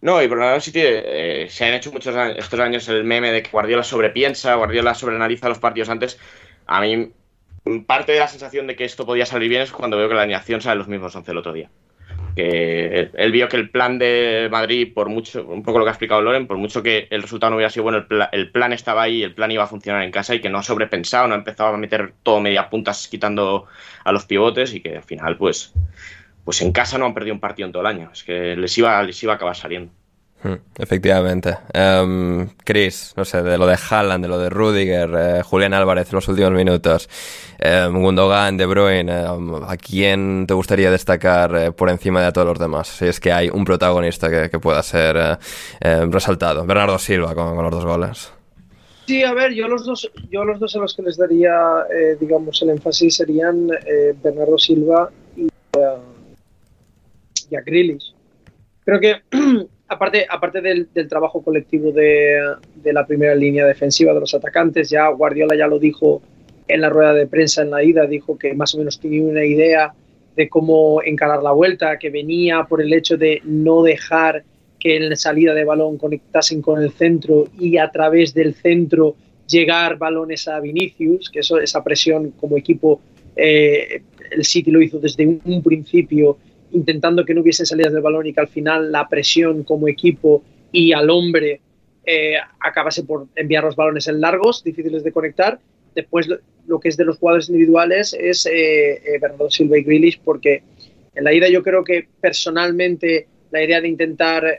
no, 0.02 0.22
y 0.22 0.28
por 0.28 0.38
lado 0.38 0.60
City 0.60 0.80
eh, 0.82 1.46
se 1.50 1.64
han 1.64 1.74
hecho 1.74 1.90
muchos 1.90 2.14
estos 2.36 2.60
años 2.60 2.88
el 2.88 3.02
meme 3.02 3.32
de 3.32 3.42
que 3.42 3.50
Guardiola 3.50 3.82
sobrepiensa, 3.82 4.54
Guardiola 4.54 4.94
sobreanaliza 4.94 5.48
los 5.48 5.58
partidos 5.58 5.88
antes. 5.88 6.20
A 6.66 6.80
mí, 6.80 7.10
parte 7.86 8.12
de 8.12 8.20
la 8.20 8.28
sensación 8.28 8.66
de 8.66 8.76
que 8.76 8.84
esto 8.84 9.06
podía 9.06 9.26
salir 9.26 9.48
bien 9.48 9.62
es 9.62 9.72
cuando 9.72 9.96
veo 9.96 10.08
que 10.08 10.14
la 10.14 10.22
alineación 10.22 10.60
sale 10.60 10.76
los 10.76 10.88
mismos 10.88 11.14
11 11.14 11.30
el 11.30 11.38
otro 11.38 11.52
día. 11.52 11.70
Que 12.36 13.10
él, 13.14 13.32
vio 13.32 13.48
que 13.48 13.56
el 13.56 13.70
plan 13.70 13.98
de 13.98 14.48
Madrid, 14.50 14.92
por 14.94 15.08
mucho, 15.08 15.44
un 15.46 15.62
poco 15.62 15.78
lo 15.78 15.84
que 15.84 15.88
ha 15.88 15.92
explicado 15.92 16.20
Loren, 16.20 16.46
por 16.46 16.58
mucho 16.58 16.82
que 16.82 17.08
el 17.10 17.22
resultado 17.22 17.50
no 17.50 17.56
hubiera 17.56 17.70
sido 17.70 17.84
bueno, 17.84 18.04
el, 18.08 18.28
el 18.30 18.50
plan 18.52 18.72
estaba 18.72 19.02
ahí, 19.02 19.22
el 19.22 19.34
plan 19.34 19.50
iba 19.50 19.64
a 19.64 19.66
funcionar 19.66 20.02
en 20.02 20.10
casa 20.10 20.34
y 20.34 20.40
que 20.40 20.50
no 20.50 20.58
ha 20.58 20.62
sobrepensado, 20.62 21.26
no 21.28 21.34
ha 21.34 21.38
empezado 21.38 21.74
a 21.74 21.76
meter 21.78 22.12
todo 22.22 22.40
media 22.40 22.68
puntas 22.68 23.08
quitando 23.08 23.66
a 24.04 24.12
los 24.12 24.26
pivotes 24.26 24.74
y 24.74 24.80
que 24.80 24.96
al 24.96 25.02
final, 25.02 25.36
pues, 25.38 25.72
pues 26.44 26.60
en 26.60 26.72
casa 26.72 26.98
no 26.98 27.06
han 27.06 27.14
perdido 27.14 27.34
un 27.34 27.40
partido 27.40 27.66
en 27.66 27.72
todo 27.72 27.80
el 27.80 27.88
año. 27.88 28.10
Es 28.12 28.22
que 28.22 28.54
les 28.54 28.76
iba, 28.78 29.02
les 29.02 29.20
iba 29.22 29.32
a 29.32 29.36
acabar 29.36 29.56
saliendo. 29.56 29.92
Hmm, 30.42 30.56
efectivamente. 30.78 31.56
Um, 31.74 32.48
Chris, 32.62 33.14
no 33.16 33.24
sé, 33.24 33.42
de 33.42 33.56
lo 33.56 33.66
de 33.66 33.76
Haaland, 33.76 34.24
de 34.24 34.28
lo 34.28 34.38
de 34.38 34.50
Rudiger, 34.50 35.10
eh, 35.16 35.42
Julián 35.42 35.72
Álvarez 35.72 36.08
en 36.10 36.16
los 36.16 36.28
últimos 36.28 36.52
minutos, 36.52 37.08
um, 37.88 38.02
Gundogan, 38.02 38.56
De 38.56 38.66
Bruyne, 38.66 39.28
um, 39.30 39.64
¿a 39.64 39.76
quién 39.76 40.46
te 40.46 40.52
gustaría 40.52 40.90
destacar 40.90 41.56
eh, 41.56 41.72
por 41.72 41.88
encima 41.88 42.22
de 42.22 42.32
todos 42.32 42.46
los 42.46 42.58
demás? 42.58 42.88
Si 42.88 43.06
es 43.06 43.18
que 43.18 43.32
hay 43.32 43.48
un 43.48 43.64
protagonista 43.64 44.30
que, 44.30 44.56
pueda 44.58 44.82
ser 44.82 45.38
eh, 45.80 46.06
resaltado. 46.06 46.64
Bernardo 46.66 46.98
Silva 46.98 47.34
con, 47.34 47.56
los 47.56 47.70
dos 47.70 47.84
goles. 47.84 48.32
Sí, 49.06 49.22
a 49.22 49.32
ver, 49.32 49.52
yo 49.52 49.68
los 49.68 49.86
dos, 49.86 50.10
yo 50.30 50.44
los 50.44 50.58
dos 50.58 50.74
a 50.76 50.80
los 50.80 50.94
que 50.94 51.02
les 51.02 51.16
daría, 51.16 51.54
digamos, 52.18 52.60
el 52.62 52.70
énfasis 52.70 53.16
serían 53.16 53.68
Bernardo 54.22 54.58
Silva 54.58 55.10
y, 55.36 55.46
y 57.50 57.54
a 57.54 57.60
Grealish. 57.60 58.12
Creo 58.84 58.98
que 58.98 59.22
aparte, 59.88 60.26
aparte 60.28 60.60
del, 60.60 60.88
trabajo 61.08 61.42
colectivo 61.42 61.92
de, 61.92 62.40
la 62.84 63.06
primera 63.06 63.34
línea 63.34 63.66
defensiva 63.66 64.12
de 64.12 64.20
los 64.20 64.34
atacantes, 64.34 64.90
ya 64.90 65.08
Guardiola 65.08 65.56
ya 65.56 65.66
lo 65.66 65.78
dijo 65.78 66.22
en 66.68 66.80
la 66.80 66.88
rueda 66.88 67.14
de 67.14 67.26
prensa 67.26 67.62
en 67.62 67.70
la 67.70 67.82
ida, 67.82 68.06
dijo 68.06 68.38
que 68.38 68.54
más 68.54 68.74
o 68.74 68.78
menos 68.78 68.98
tenía 68.98 69.22
una 69.22 69.44
idea 69.44 69.94
de 70.34 70.48
cómo 70.48 71.00
encarar 71.02 71.42
la 71.42 71.52
vuelta, 71.52 71.98
que 71.98 72.10
venía 72.10 72.64
por 72.64 72.82
el 72.82 72.92
hecho 72.92 73.16
de 73.16 73.40
no 73.44 73.82
dejar 73.82 74.44
que 74.78 74.96
en 74.96 75.08
la 75.08 75.16
salida 75.16 75.54
de 75.54 75.64
balón 75.64 75.96
conectasen 75.96 76.60
con 76.60 76.82
el 76.82 76.90
centro 76.92 77.46
y 77.58 77.78
a 77.78 77.90
través 77.90 78.34
del 78.34 78.54
centro 78.54 79.16
llegar 79.48 79.96
balones 79.96 80.48
a 80.48 80.60
Vinicius, 80.60 81.30
que 81.30 81.40
eso, 81.40 81.58
esa 81.58 81.82
presión 81.82 82.32
como 82.32 82.56
equipo 82.56 83.00
eh, 83.36 84.02
el 84.30 84.44
City 84.44 84.70
lo 84.70 84.82
hizo 84.82 84.98
desde 84.98 85.26
un 85.26 85.62
principio 85.62 86.38
intentando 86.72 87.24
que 87.24 87.34
no 87.34 87.40
hubiesen 87.40 87.66
salidas 87.66 87.92
del 87.92 88.02
balón 88.02 88.26
y 88.26 88.32
que 88.32 88.40
al 88.40 88.48
final 88.48 88.92
la 88.92 89.08
presión 89.08 89.62
como 89.64 89.88
equipo 89.88 90.42
y 90.72 90.92
al 90.92 91.10
hombre 91.10 91.60
eh, 92.04 92.36
acabase 92.60 93.02
por 93.02 93.26
enviar 93.34 93.64
los 93.64 93.74
balones 93.74 94.06
en 94.06 94.20
largos, 94.20 94.62
difíciles 94.62 95.02
de 95.02 95.12
conectar. 95.12 95.58
Después 95.94 96.28
lo 96.66 96.78
que 96.80 96.88
es 96.88 96.96
de 96.96 97.04
los 97.04 97.18
jugadores 97.18 97.48
individuales 97.48 98.16
es 98.18 98.46
eh, 98.46 98.92
eh, 98.94 99.18
Bernardo 99.20 99.50
Silva 99.50 99.78
y 99.78 99.82
Grealish, 99.82 100.20
porque 100.24 100.62
en 101.14 101.24
la 101.24 101.32
ida 101.32 101.48
yo 101.48 101.62
creo 101.62 101.82
que 101.82 102.06
personalmente 102.20 103.26
la 103.50 103.62
idea 103.62 103.80
de 103.80 103.88
intentar 103.88 104.58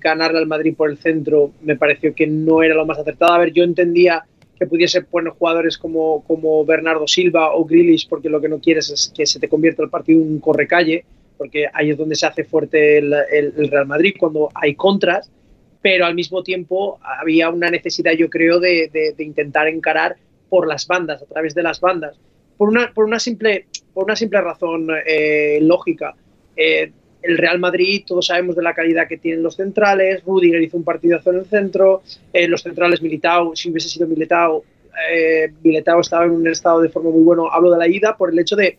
ganarle 0.00 0.38
al 0.38 0.46
Madrid 0.46 0.74
por 0.74 0.88
el 0.88 0.96
centro 0.96 1.52
me 1.62 1.76
pareció 1.76 2.14
que 2.14 2.26
no 2.26 2.62
era 2.62 2.74
lo 2.74 2.86
más 2.86 2.98
acertado. 2.98 3.34
A 3.34 3.38
ver, 3.38 3.52
yo 3.52 3.62
entendía 3.62 4.24
que 4.58 4.66
pudiese 4.66 5.02
poner 5.02 5.34
jugadores 5.34 5.76
como, 5.76 6.24
como 6.24 6.64
Bernardo 6.64 7.06
Silva 7.06 7.54
o 7.54 7.64
Grealish, 7.64 8.08
porque 8.08 8.30
lo 8.30 8.40
que 8.40 8.48
no 8.48 8.58
quieres 8.58 8.90
es 8.90 9.12
que 9.14 9.26
se 9.26 9.38
te 9.38 9.48
convierta 9.48 9.82
el 9.82 9.90
partido 9.90 10.22
en 10.22 10.28
un 10.28 10.40
correcalle 10.40 11.04
porque 11.36 11.66
ahí 11.72 11.90
es 11.90 11.98
donde 11.98 12.16
se 12.16 12.26
hace 12.26 12.44
fuerte 12.44 12.98
el, 12.98 13.70
Real 13.70 13.86
Madrid, 13.86 14.14
cuando 14.18 14.48
hay 14.54 14.74
contras, 14.74 15.30
pero 15.82 16.06
al 16.06 16.14
mismo 16.14 16.42
tiempo 16.42 16.98
había 17.02 17.50
una 17.50 17.70
necesidad, 17.70 18.12
yo 18.12 18.28
creo, 18.28 18.58
de, 18.58 19.14
intentar 19.18 19.68
encarar 19.68 20.16
por 20.48 20.66
las 20.66 20.86
bandas, 20.86 21.22
a 21.22 21.26
través 21.26 21.54
de 21.54 21.62
las 21.62 21.80
bandas, 21.80 22.18
por 22.56 22.68
una, 22.68 22.92
por 22.92 23.04
una, 23.04 23.18
simple, 23.18 23.66
por 23.92 24.04
una 24.04 24.16
simple 24.16 24.40
razón 24.40 24.88
eh, 25.06 25.58
lógica. 25.62 26.14
Eh, 26.56 26.90
el 27.22 27.38
Real 27.38 27.58
Madrid, 27.58 28.04
todos 28.06 28.26
sabemos 28.26 28.54
de 28.56 28.62
la 28.62 28.72
calidad 28.72 29.08
que 29.08 29.18
tienen 29.18 29.42
los 29.42 29.56
centrales, 29.56 30.22
Rudiger 30.24 30.62
hizo 30.62 30.76
un 30.76 30.84
partidazo 30.84 31.30
en 31.30 31.38
el 31.38 31.44
centro, 31.46 32.02
eh, 32.32 32.46
los 32.46 32.62
centrales 32.62 33.02
Militao, 33.02 33.54
si 33.54 33.70
hubiese 33.70 33.88
sido 33.88 34.06
Militao, 34.06 34.64
Militao 35.62 36.00
estaba 36.00 36.24
en 36.24 36.30
un 36.30 36.48
estado 36.48 36.80
de 36.80 36.88
forma 36.88 37.10
muy 37.10 37.22
bueno, 37.22 37.50
hablo 37.50 37.70
de 37.70 37.78
la 37.78 37.86
ida 37.86 38.16
por 38.16 38.30
el 38.30 38.38
hecho 38.38 38.56
de 38.56 38.78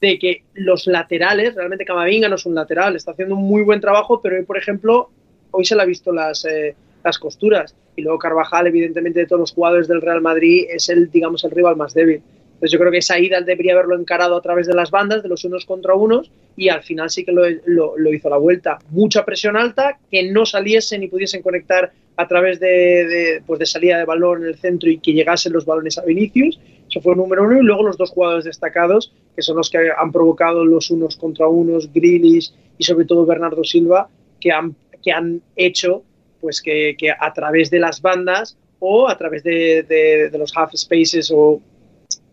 de 0.00 0.18
que 0.18 0.42
los 0.54 0.86
laterales, 0.86 1.54
realmente 1.54 1.84
Camavinga 1.84 2.28
no 2.28 2.36
es 2.36 2.46
un 2.46 2.54
lateral, 2.54 2.96
está 2.96 3.12
haciendo 3.12 3.34
un 3.34 3.44
muy 3.44 3.62
buen 3.62 3.80
trabajo, 3.80 4.20
pero 4.20 4.36
hoy, 4.36 4.44
por 4.44 4.58
ejemplo, 4.58 5.10
hoy 5.50 5.64
se 5.64 5.74
le 5.74 5.82
ha 5.82 5.86
visto 5.86 6.12
las, 6.12 6.44
eh, 6.44 6.74
las 7.02 7.18
costuras. 7.18 7.74
Y 7.96 8.02
luego 8.02 8.18
Carvajal, 8.18 8.66
evidentemente, 8.66 9.20
de 9.20 9.26
todos 9.26 9.40
los 9.40 9.52
jugadores 9.52 9.88
del 9.88 10.02
Real 10.02 10.20
Madrid, 10.20 10.66
es 10.68 10.88
el, 10.88 11.10
digamos, 11.10 11.44
el 11.44 11.50
rival 11.50 11.76
más 11.76 11.94
débil. 11.94 12.20
Entonces 12.56 12.72
yo 12.72 12.78
creo 12.78 12.90
que 12.90 12.98
esa 12.98 13.18
ida 13.18 13.42
debería 13.42 13.74
haberlo 13.74 13.98
encarado 13.98 14.34
a 14.34 14.40
través 14.40 14.66
de 14.66 14.72
las 14.72 14.90
bandas, 14.90 15.22
de 15.22 15.28
los 15.28 15.44
unos 15.44 15.66
contra 15.66 15.94
unos, 15.94 16.30
y 16.56 16.70
al 16.70 16.82
final 16.82 17.10
sí 17.10 17.22
que 17.22 17.30
lo, 17.30 18.10
hizo 18.10 18.30
la 18.30 18.38
vuelta. 18.38 18.78
Mucha 18.88 19.26
presión 19.26 19.58
alta, 19.58 19.98
que 20.10 20.30
no 20.32 20.46
saliesen 20.46 21.02
y 21.02 21.08
pudiesen 21.08 21.42
conectar 21.42 21.92
a 22.16 22.26
través 22.26 22.58
de, 22.58 23.42
pues 23.46 23.58
de 23.58 23.66
salida 23.66 23.98
de 23.98 24.06
balón 24.06 24.42
en 24.42 24.48
el 24.48 24.56
centro 24.56 24.88
y 24.88 24.98
que 25.00 25.12
llegasen 25.12 25.52
los 25.52 25.66
balones 25.66 25.98
a 25.98 26.04
Vinicius. 26.06 26.58
Eso 26.88 27.02
fue 27.02 27.12
el 27.12 27.18
número 27.18 27.44
uno. 27.44 27.58
Y 27.58 27.62
luego 27.62 27.82
los 27.82 27.98
dos 27.98 28.10
jugadores 28.10 28.46
destacados, 28.46 29.12
que 29.34 29.42
son 29.42 29.58
los 29.58 29.68
que 29.68 29.90
han 29.94 30.10
provocado 30.10 30.64
los 30.64 30.90
unos 30.90 31.16
contra 31.16 31.48
unos, 31.48 31.92
Grilis 31.92 32.54
y 32.78 32.84
sobre 32.84 33.04
todo 33.04 33.26
Bernardo 33.26 33.64
Silva, 33.64 34.08
que 34.40 34.50
han, 34.50 34.74
que 35.04 35.12
han 35.12 35.42
hecho 35.56 36.04
pues 36.40 36.62
que, 36.62 36.96
a 37.20 37.32
través 37.34 37.68
de 37.70 37.80
las 37.80 38.00
bandas 38.00 38.56
o 38.78 39.10
a 39.10 39.18
través 39.18 39.42
de 39.42 40.30
los 40.38 40.56
half 40.56 40.72
spaces 40.74 41.30
o 41.34 41.60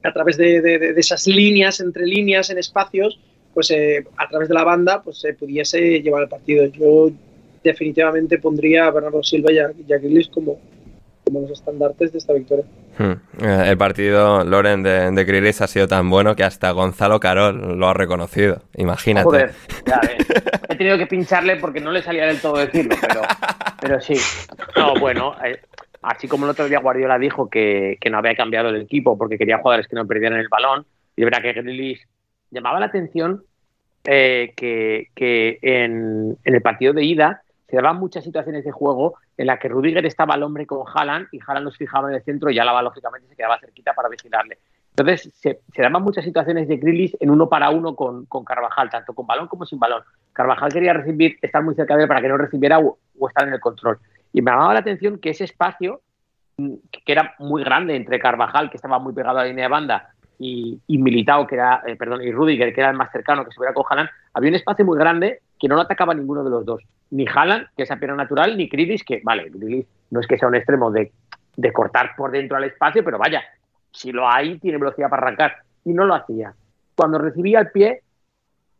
a 0.03 0.11
través 0.11 0.37
de, 0.37 0.93
esas 0.97 1.25
líneas, 1.27 1.79
entre 1.79 2.05
líneas, 2.05 2.49
en 2.49 2.57
espacios, 2.57 3.19
pues 3.53 3.71
eh, 3.71 4.05
a 4.17 4.27
través 4.27 4.49
de 4.49 4.53
la 4.53 4.63
banda, 4.63 5.01
pues 5.01 5.19
se 5.19 5.33
pudiese 5.33 6.01
llevar 6.01 6.23
el 6.23 6.29
partido. 6.29 6.65
Yo 6.65 7.11
definitivamente 7.63 8.39
pondría 8.39 8.87
a 8.87 8.91
Bernardo 8.91 9.23
Silva 9.23 9.51
y 9.51 9.59
a, 9.59 9.71
y 9.71 10.25
como, 10.29 10.59
como 11.23 11.41
los 11.41 11.51
estandartes 11.51 12.11
de 12.11 12.17
esta 12.17 12.33
victoria. 12.33 12.65
Hmm. 12.97 13.13
Eh, 13.41 13.63
el 13.67 13.77
partido, 13.77 14.43
Loren, 14.43 14.83
de, 14.83 15.11
de 15.11 15.55
ha 15.59 15.67
sido 15.67 15.87
tan 15.87 16.09
bueno 16.09 16.35
que 16.35 16.43
hasta 16.43 16.71
Gonzalo 16.71 17.19
Carol 17.19 17.79
lo 17.79 17.87
ha 17.87 17.93
reconocido. 17.93 18.63
Imagínate. 18.75 19.25
Joder, 19.25 19.51
ya 19.85 20.01
He 20.69 20.75
tenido 20.75 20.97
que 20.97 21.07
pincharle 21.07 21.55
porque 21.57 21.79
no 21.79 21.91
le 21.91 22.01
salía 22.01 22.25
del 22.25 22.41
todo 22.41 22.57
decirlo, 22.57 22.95
pero, 22.99 23.21
pero 23.79 24.01
sí. 24.01 24.15
No, 24.75 24.95
bueno, 24.99 25.35
eh, 25.45 25.59
Así 26.03 26.27
como 26.27 26.45
el 26.45 26.51
otro 26.51 26.67
día 26.67 26.79
Guardiola 26.79 27.17
dijo 27.17 27.49
que, 27.49 27.97
no 28.11 28.17
había 28.17 28.35
cambiado 28.35 28.69
el 28.69 28.81
equipo 28.81 29.17
porque 29.17 29.37
quería 29.37 29.59
jugadores 29.59 29.87
que 29.87 29.95
no 29.95 30.05
perdieran 30.05 30.37
el 30.37 30.49
balón, 30.49 30.85
y 31.15 31.23
verdad 31.23 31.41
que 31.41 31.53
Grealish 31.53 32.05
llamaba 32.51 32.79
la 32.79 32.87
atención 32.87 33.43
eh, 34.03 34.53
que, 34.55 35.59
en, 35.61 36.37
el 36.43 36.61
partido 36.61 36.91
de 36.91 37.05
ida 37.05 37.41
se 37.69 37.77
daban 37.77 37.97
muchas 37.97 38.25
situaciones 38.25 38.65
de 38.65 38.71
juego 38.71 39.15
en 39.37 39.47
las 39.47 39.59
que 39.59 39.69
Rudiger 39.69 40.05
estaba 40.05 40.33
al 40.33 40.43
hombre 40.43 40.67
con 40.67 40.83
Haaland 40.85 41.27
y 41.31 41.39
Haaland 41.39 41.65
los 41.65 41.77
fijaba 41.77 42.09
en 42.09 42.15
el 42.15 42.23
centro 42.23 42.49
y 42.49 42.59
Álava 42.59 42.81
lógicamente 42.81 43.29
se 43.29 43.35
quedaba 43.35 43.59
cerquita 43.59 43.93
para 43.93 44.09
vigilarle. 44.09 44.59
Entonces 44.89 45.33
se, 45.33 45.61
daban 45.75 46.03
muchas 46.03 46.25
situaciones 46.25 46.67
de 46.67 46.77
Grealish 46.77 47.15
en 47.21 47.31
uno 47.31 47.47
para 47.47 47.69
uno 47.69 47.95
con, 47.95 48.25
Carvajal, 48.45 48.89
tanto 48.89 49.13
con 49.13 49.25
balón 49.25 49.47
como 49.47 49.65
sin 49.65 49.79
balón. 49.79 50.03
Carvajal 50.33 50.73
quería 50.73 50.93
recibir, 50.93 51.37
estar 51.41 51.63
muy 51.63 51.75
cerca 51.75 51.95
de 51.95 52.03
él 52.03 52.07
para 52.09 52.21
que 52.21 52.27
no 52.27 52.37
recibiera 52.37 52.77
o 52.77 52.97
estar 53.29 53.47
en 53.47 53.53
el 53.53 53.61
control. 53.61 53.97
Y 54.33 54.41
me 54.41 54.51
llamaba 54.51 54.73
la 54.73 54.79
atención 54.79 55.19
que 55.19 55.29
ese 55.29 55.45
espacio, 55.45 56.01
mm, 56.57 56.73
que 56.91 57.11
era 57.11 57.35
muy 57.39 57.63
grande 57.63 57.95
entre 57.95 58.19
Carvajal, 58.19 58.69
que 58.69 58.77
estaba 58.77 58.99
muy 58.99 59.13
pegado 59.13 59.39
a 59.39 59.43
la 59.43 59.47
línea 59.47 59.65
de 59.65 59.69
banda, 59.69 60.09
y, 60.39 60.81
y 60.87 60.97
Militao, 60.97 61.47
que 61.47 61.55
era, 61.55 61.81
eh, 61.85 61.95
perdón, 61.95 62.21
y 62.23 62.31
Rudiger, 62.31 62.73
que 62.73 62.81
era 62.81 62.89
el 62.89 62.97
más 62.97 63.11
cercano, 63.11 63.45
que 63.45 63.51
se 63.51 63.59
hubiera 63.59 63.73
con 63.73 63.85
Haaland, 63.87 64.09
había 64.33 64.49
un 64.49 64.55
espacio 64.55 64.83
muy 64.83 64.97
grande 64.97 65.39
que 65.59 65.67
no 65.67 65.75
lo 65.75 65.81
atacaba 65.81 66.13
ninguno 66.13 66.43
de 66.43 66.49
los 66.49 66.65
dos. 66.65 66.83
Ni 67.11 67.25
Haaland, 67.27 67.67
que 67.77 67.83
es 67.83 67.91
a 67.91 67.97
pierna 67.97 68.17
natural, 68.17 68.57
ni 68.57 68.67
Krilis, 68.67 69.03
que, 69.03 69.21
vale, 69.23 69.49
Krilis 69.51 69.85
no 70.09 70.19
es 70.19 70.27
que 70.27 70.37
sea 70.37 70.47
un 70.47 70.55
extremo 70.55 70.91
de, 70.91 71.11
de 71.55 71.71
cortar 71.71 72.15
por 72.17 72.31
dentro 72.31 72.57
al 72.57 72.63
espacio, 72.65 73.03
pero 73.03 73.17
vaya, 73.17 73.43
si 73.91 74.11
lo 74.11 74.27
hay, 74.27 74.57
tiene 74.59 74.79
velocidad 74.79 75.09
para 75.09 75.27
arrancar. 75.27 75.57
Y 75.85 75.93
no 75.93 76.05
lo 76.05 76.15
hacía. 76.15 76.53
Cuando 76.95 77.19
recibía 77.19 77.59
el 77.59 77.71
pie, 77.71 78.01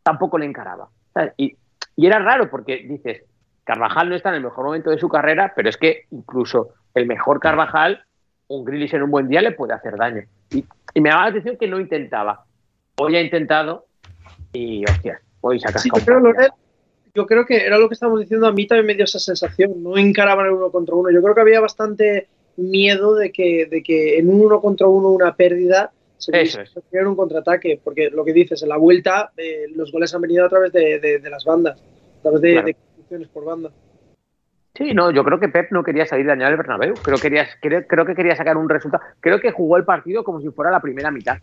tampoco 0.02 0.38
le 0.38 0.46
encaraba. 0.46 0.88
Y, 1.36 1.56
y 1.96 2.06
era 2.06 2.18
raro 2.18 2.50
porque 2.50 2.84
dices, 2.88 3.22
Carvajal 3.64 4.08
no 4.08 4.14
está 4.14 4.28
en 4.30 4.36
el 4.36 4.44
mejor 4.44 4.66
momento 4.66 4.90
de 4.90 4.98
su 4.98 5.08
carrera, 5.08 5.52
pero 5.56 5.68
es 5.68 5.76
que 5.76 6.04
incluso 6.10 6.70
el 6.94 7.06
mejor 7.06 7.40
Carvajal, 7.40 8.04
un 8.48 8.64
Grealish 8.64 8.94
en 8.94 9.02
un 9.02 9.10
buen 9.10 9.28
día 9.28 9.40
le 9.42 9.52
puede 9.52 9.74
hacer 9.74 9.96
daño. 9.96 10.22
Y, 10.50 10.64
me 11.00 11.10
daba 11.10 11.22
la 11.22 11.28
atención 11.30 11.56
que 11.56 11.66
no 11.66 11.80
intentaba. 11.80 12.44
Hoy 12.98 13.16
ha 13.16 13.20
intentado 13.20 13.86
y, 14.52 14.84
hostias, 14.84 15.20
hoy 15.40 15.58
sí, 15.58 15.88
yo 17.14 17.26
creo 17.26 17.46
que 17.46 17.64
era 17.64 17.78
lo 17.78 17.88
que 17.88 17.94
estábamos 17.94 18.20
diciendo, 18.20 18.46
a 18.46 18.52
mí 18.52 18.66
también 18.66 18.86
me 18.86 18.94
dio 18.94 19.04
esa 19.04 19.20
sensación, 19.20 19.82
no 19.82 19.96
encaraban 19.96 20.46
el 20.46 20.52
uno 20.52 20.70
contra 20.70 20.96
uno. 20.96 21.10
Yo 21.10 21.22
creo 21.22 21.34
que 21.34 21.40
había 21.40 21.60
bastante 21.60 22.28
miedo 22.56 23.14
de 23.14 23.30
que, 23.30 23.66
de 23.66 23.82
que 23.82 24.18
en 24.18 24.28
un 24.28 24.40
uno 24.40 24.60
contra 24.60 24.88
uno 24.88 25.10
una 25.10 25.34
pérdida 25.34 25.92
se 26.18 26.40
Eso 26.40 26.60
un 27.06 27.16
contraataque, 27.16 27.80
porque 27.82 28.10
lo 28.10 28.24
que 28.24 28.32
dices, 28.32 28.62
en 28.62 28.68
la 28.68 28.76
vuelta 28.76 29.32
eh, 29.36 29.66
los 29.74 29.92
goles 29.92 30.14
han 30.14 30.22
venido 30.22 30.44
a 30.44 30.48
través 30.48 30.72
de, 30.72 31.20
las 31.28 31.44
bandas, 31.44 31.78
a 31.80 32.22
través 32.22 32.40
de 32.40 32.76
por 33.32 33.44
banda. 33.44 33.70
Sí, 34.74 34.92
no, 34.92 35.12
yo 35.12 35.22
creo 35.22 35.38
que 35.38 35.48
Pep 35.48 35.70
no 35.70 35.84
quería 35.84 36.04
salir 36.04 36.26
dañado 36.26 36.50
el 36.50 36.56
Bernabéu. 36.56 36.94
Creo, 36.94 37.18
que 37.18 38.14
quería 38.14 38.36
sacar 38.36 38.56
un 38.56 38.68
resultado. 38.68 39.04
Creo 39.20 39.40
que 39.40 39.52
jugó 39.52 39.76
el 39.76 39.84
partido 39.84 40.24
como 40.24 40.40
si 40.40 40.50
fuera 40.50 40.72
la 40.72 40.80
primera 40.80 41.12
mitad 41.12 41.38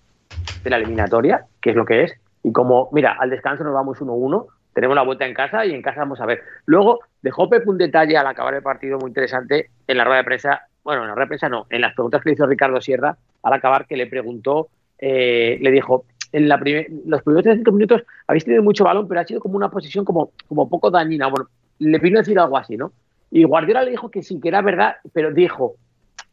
de 0.64 0.70
la 0.70 0.78
eliminatoria, 0.78 1.46
que 1.62 1.70
es 1.70 1.76
lo 1.76 1.86
que 1.86 2.04
es. 2.04 2.14
Y 2.44 2.52
como, 2.52 2.90
mira, 2.92 3.16
al 3.18 3.30
descanso 3.30 3.64
nos 3.64 3.74
vamos 3.74 4.00
1-1, 4.00 4.48
tenemos 4.74 4.96
la 4.96 5.04
vuelta 5.04 5.26
en 5.26 5.34
casa 5.34 5.66
y 5.66 5.74
en 5.74 5.82
casa 5.82 6.02
vamos 6.02 6.20
a 6.20 6.26
ver. 6.26 6.42
Luego 6.66 7.00
dejó 7.22 7.50
Pep 7.50 7.66
un 7.68 7.78
detalle 7.78 8.18
al 8.18 8.28
acabar 8.28 8.54
el 8.54 8.64
partido 8.64 8.98
muy 9.00 9.10
interesante 9.10 9.70
en 9.88 9.98
la 9.98 10.04
rueda 10.04 10.18
de 10.18 10.26
prensa. 10.26 10.68
Bueno, 10.84 11.04
en 11.04 11.08
la 11.08 11.16
rueda 11.16 11.26
de 11.26 11.30
prensa 11.30 11.48
no, 11.48 11.68
en 11.70 11.80
las 11.80 11.94
preguntas 11.94 12.22
que 12.22 12.30
le 12.30 12.34
hizo 12.34 12.46
Ricardo 12.46 12.82
Sierra 12.82 13.16
al 13.44 13.54
acabar, 13.54 13.86
que 13.88 13.96
le 13.96 14.08
preguntó, 14.08 14.68
eh, 14.98 15.58
le 15.62 15.72
dijo, 15.72 16.06
en 16.34 16.48
la 16.48 16.56
los 16.58 17.22
primeros 17.22 17.44
35 17.44 17.72
minutos 17.72 18.04
habéis 18.28 18.46
tenido 18.46 18.64
mucho 18.64 18.84
balón, 18.84 19.08
pero 19.08 19.22
ha 19.22 19.26
sido 19.26 19.40
como 19.40 19.56
una 19.56 19.70
posición 19.70 20.06
como, 20.06 20.32
como 20.48 20.70
poco 20.70 20.90
dañina. 20.90 21.28
Bueno, 21.28 21.48
le 21.82 21.98
vino 22.00 22.18
a 22.20 22.22
decir 22.22 22.40
algo 22.40 22.58
así, 22.58 22.78
¿no? 22.78 22.92
Y 23.32 23.44
Guardiola 23.44 23.84
le 23.84 23.92
dijo 23.92 24.10
que 24.12 24.24
sí, 24.24 24.40
que 24.40 24.50
era 24.50 24.62
verdad, 24.62 24.98
pero 25.14 25.32
dijo, 25.32 25.76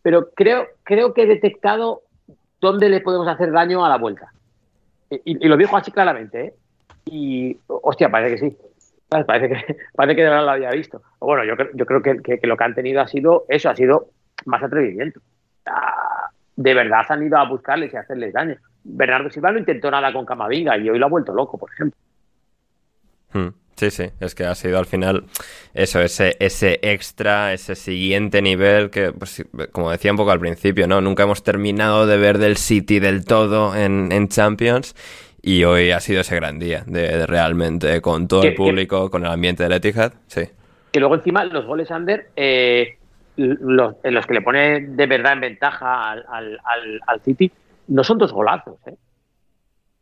pero 0.02 0.30
creo, 0.34 0.66
creo 0.82 1.14
que 1.14 1.22
he 1.22 1.26
detectado 1.26 2.02
dónde 2.60 2.88
le 2.88 3.00
podemos 3.00 3.28
hacer 3.28 3.50
daño 3.52 3.84
a 3.84 3.88
la 3.88 3.98
vuelta. 3.98 4.32
Y, 5.10 5.46
lo 5.48 5.56
dijo 5.56 5.76
así 5.76 5.90
claramente, 5.90 6.40
¿eh? 6.44 6.54
Y, 7.06 7.56
hostia, 7.66 8.10
parece 8.10 8.34
que 8.34 8.50
sí. 8.50 8.56
Parece 9.08 9.48
que, 9.48 9.76
parece 9.94 10.16
que 10.16 10.22
de 10.22 10.28
verdad 10.28 10.44
lo 10.44 10.50
había 10.50 10.70
visto. 10.70 11.02
Bueno, 11.18 11.44
yo, 11.44 11.56
creo- 11.56 11.70
yo 11.72 11.86
creo 11.86 12.02
que 12.02 12.46
lo 12.46 12.56
que 12.56 12.64
han 12.64 12.74
tenido 12.74 13.00
ha 13.00 13.08
sido 13.08 13.44
eso, 13.48 13.70
ha 13.70 13.76
sido 13.76 14.08
más 14.44 14.62
atrevimiento. 14.62 15.20
Ah, 15.64 16.30
De 16.56 16.74
verdad 16.74 17.06
han 17.08 17.22
ido 17.22 17.38
a 17.38 17.48
buscarles 17.48 17.92
y 17.94 17.96
a 17.96 18.00
hacerles 18.00 18.34
daño. 18.34 18.56
Bernardo 18.84 19.30
Silva 19.30 19.52
no 19.52 19.58
intentó 19.58 19.90
nada 19.90 20.12
con 20.12 20.26
Camavinga 20.26 20.76
y 20.76 20.90
hoy 20.90 20.98
lo 20.98 21.06
ha 21.06 21.10
vuelto 21.10 21.32
loco, 21.32 21.56
por 21.56 21.70
ejemplo. 21.72 21.98
Hmm, 23.32 23.48
Sí, 23.78 23.90
sí, 23.92 24.10
es 24.18 24.34
que 24.34 24.44
ha 24.44 24.54
sido 24.56 24.76
al 24.78 24.86
final 24.86 25.24
eso, 25.72 26.00
ese, 26.00 26.36
ese 26.40 26.80
extra, 26.82 27.52
ese 27.52 27.76
siguiente 27.76 28.42
nivel 28.42 28.90
que, 28.90 29.12
pues, 29.12 29.44
como 29.70 29.92
decía 29.92 30.10
un 30.10 30.16
poco 30.16 30.32
al 30.32 30.40
principio, 30.40 30.88
¿no? 30.88 31.00
Nunca 31.00 31.22
hemos 31.22 31.44
terminado 31.44 32.04
de 32.08 32.16
ver 32.16 32.38
del 32.38 32.56
City 32.56 32.98
del 32.98 33.24
todo 33.24 33.76
en, 33.76 34.10
en 34.10 34.26
Champions 34.26 34.96
y 35.40 35.62
hoy 35.62 35.92
ha 35.92 36.00
sido 36.00 36.22
ese 36.22 36.34
gran 36.34 36.58
día 36.58 36.82
de, 36.88 37.02
de 37.02 37.26
realmente 37.26 38.00
con 38.00 38.26
todo 38.26 38.42
el 38.42 38.50
que- 38.50 38.56
público, 38.56 39.10
con 39.12 39.24
el 39.24 39.30
ambiente 39.30 39.62
del 39.62 39.72
Etihad, 39.74 40.12
sí. 40.26 40.42
que 40.90 40.98
luego 40.98 41.14
encima 41.14 41.44
los 41.44 41.64
goles 41.64 41.88
under, 41.92 42.30
eh, 42.34 42.98
los, 43.36 43.94
en 44.02 44.12
los 44.14 44.26
que 44.26 44.34
le 44.34 44.42
pone 44.42 44.80
de 44.80 45.06
verdad 45.06 45.34
en 45.34 45.40
ventaja 45.42 46.10
al, 46.10 46.24
al, 46.28 46.58
al- 46.64 47.00
al 47.06 47.20
City, 47.20 47.52
no 47.86 48.02
son 48.02 48.18
dos 48.18 48.32
golazos. 48.32 48.74
¿eh? 48.86 48.94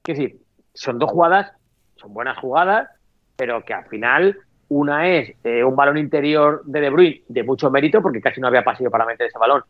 Es 0.07 0.17
decir, 0.17 0.39
son 0.73 0.99
dos 0.99 1.11
jugadas, 1.11 1.53
son 1.97 2.15
buenas 2.15 2.39
jugadas, 2.39 2.89
pero 3.37 3.64
que 3.64 3.75
al 3.75 3.85
final 3.87 4.37
una 4.68 5.09
es 5.09 5.33
eh, 5.44 5.62
un 5.62 5.77
balón 5.77 5.99
interior 5.99 6.62
de 6.64 6.81
De 6.81 6.90
Bruyne 6.90 7.22
de 7.29 7.42
mucho 7.44 7.70
mérito, 7.70 8.03
porque 8.03 8.20
casi 8.20 8.40
no 8.40 8.49
había 8.49 8.64
pasillo 8.64 8.90
para 8.90 9.07
meter 9.07 9.29
ese 9.29 9.38
balón. 9.38 9.62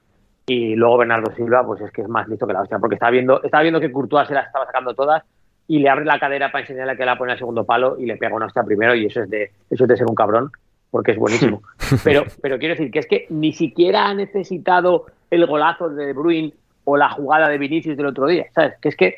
Y 0.46 0.76
luego 0.76 0.98
Bernardo 0.98 1.34
Silva, 1.34 1.66
pues 1.66 1.80
es 1.80 1.90
que 1.90 2.02
es 2.02 2.08
más 2.08 2.28
listo 2.28 2.46
que 2.46 2.52
la 2.52 2.62
hostia, 2.62 2.78
porque 2.78 2.94
estaba 2.94 3.10
viendo, 3.10 3.42
estaba 3.42 3.62
viendo 3.62 3.80
que 3.80 3.90
Courtois 3.90 4.28
se 4.28 4.34
las 4.34 4.46
estaba 4.46 4.64
sacando 4.64 4.94
todas 4.94 5.22
y 5.68 5.80
le 5.80 5.88
abre 5.88 6.04
la 6.04 6.20
cadera 6.20 6.52
para 6.52 6.62
enseñarle 6.62 6.96
que 6.96 7.04
la 7.04 7.18
pone 7.18 7.32
al 7.32 7.38
segundo 7.38 7.64
palo 7.64 7.96
y 7.98 8.06
le 8.06 8.16
pega 8.16 8.36
una 8.36 8.46
hostia 8.46 8.62
primero 8.62 8.94
y 8.94 9.06
eso 9.06 9.22
es 9.22 9.30
de, 9.30 9.50
eso 9.68 9.84
es 9.84 9.88
de 9.88 9.96
ser 9.96 10.06
un 10.06 10.14
cabrón, 10.14 10.52
porque 10.90 11.12
es 11.12 11.18
buenísimo. 11.18 11.62
Pero, 12.04 12.24
pero 12.40 12.58
quiero 12.58 12.74
decir 12.74 12.90
que 12.90 12.98
es 13.00 13.06
que 13.06 13.26
ni 13.30 13.52
siquiera 13.52 14.06
ha 14.06 14.14
necesitado 14.14 15.06
el 15.30 15.46
golazo 15.46 15.88
de 15.88 16.06
De 16.06 16.12
Bruyne 16.12 16.52
o 16.84 16.96
la 16.96 17.10
jugada 17.10 17.48
de 17.48 17.58
Vinicius 17.58 17.96
del 17.96 18.06
otro 18.06 18.26
día, 18.26 18.46
¿sabes? 18.54 18.74
Que 18.80 18.88
es 18.88 18.96
que 18.96 19.16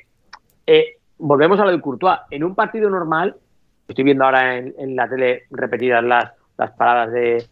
eh, 0.66 0.96
volvemos 1.18 1.60
a 1.60 1.64
lo 1.64 1.70
de 1.70 1.80
Courtois. 1.80 2.18
En 2.30 2.44
un 2.44 2.54
partido 2.54 2.88
normal, 2.90 3.36
estoy 3.88 4.04
viendo 4.04 4.24
ahora 4.24 4.56
en, 4.56 4.74
en 4.78 4.94
la 4.96 5.08
tele 5.08 5.44
repetidas 5.50 6.04
las, 6.04 6.32
las 6.56 6.70
paradas 6.72 7.12
de, 7.12 7.44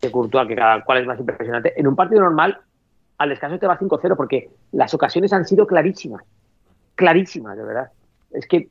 de 0.00 0.10
Courtois, 0.10 0.48
que 0.48 0.56
cada 0.56 0.82
cual 0.84 0.98
es 0.98 1.06
más 1.06 1.18
impresionante. 1.18 1.78
En 1.78 1.86
un 1.86 1.96
partido 1.96 2.20
normal, 2.22 2.58
al 3.18 3.28
descanso 3.28 3.58
te 3.58 3.66
va 3.66 3.78
5-0, 3.78 4.16
porque 4.16 4.50
las 4.72 4.94
ocasiones 4.94 5.32
han 5.32 5.44
sido 5.44 5.66
clarísimas. 5.66 6.22
Clarísimas, 6.94 7.56
de 7.56 7.64
verdad. 7.64 7.90
Es 8.32 8.46
que 8.46 8.68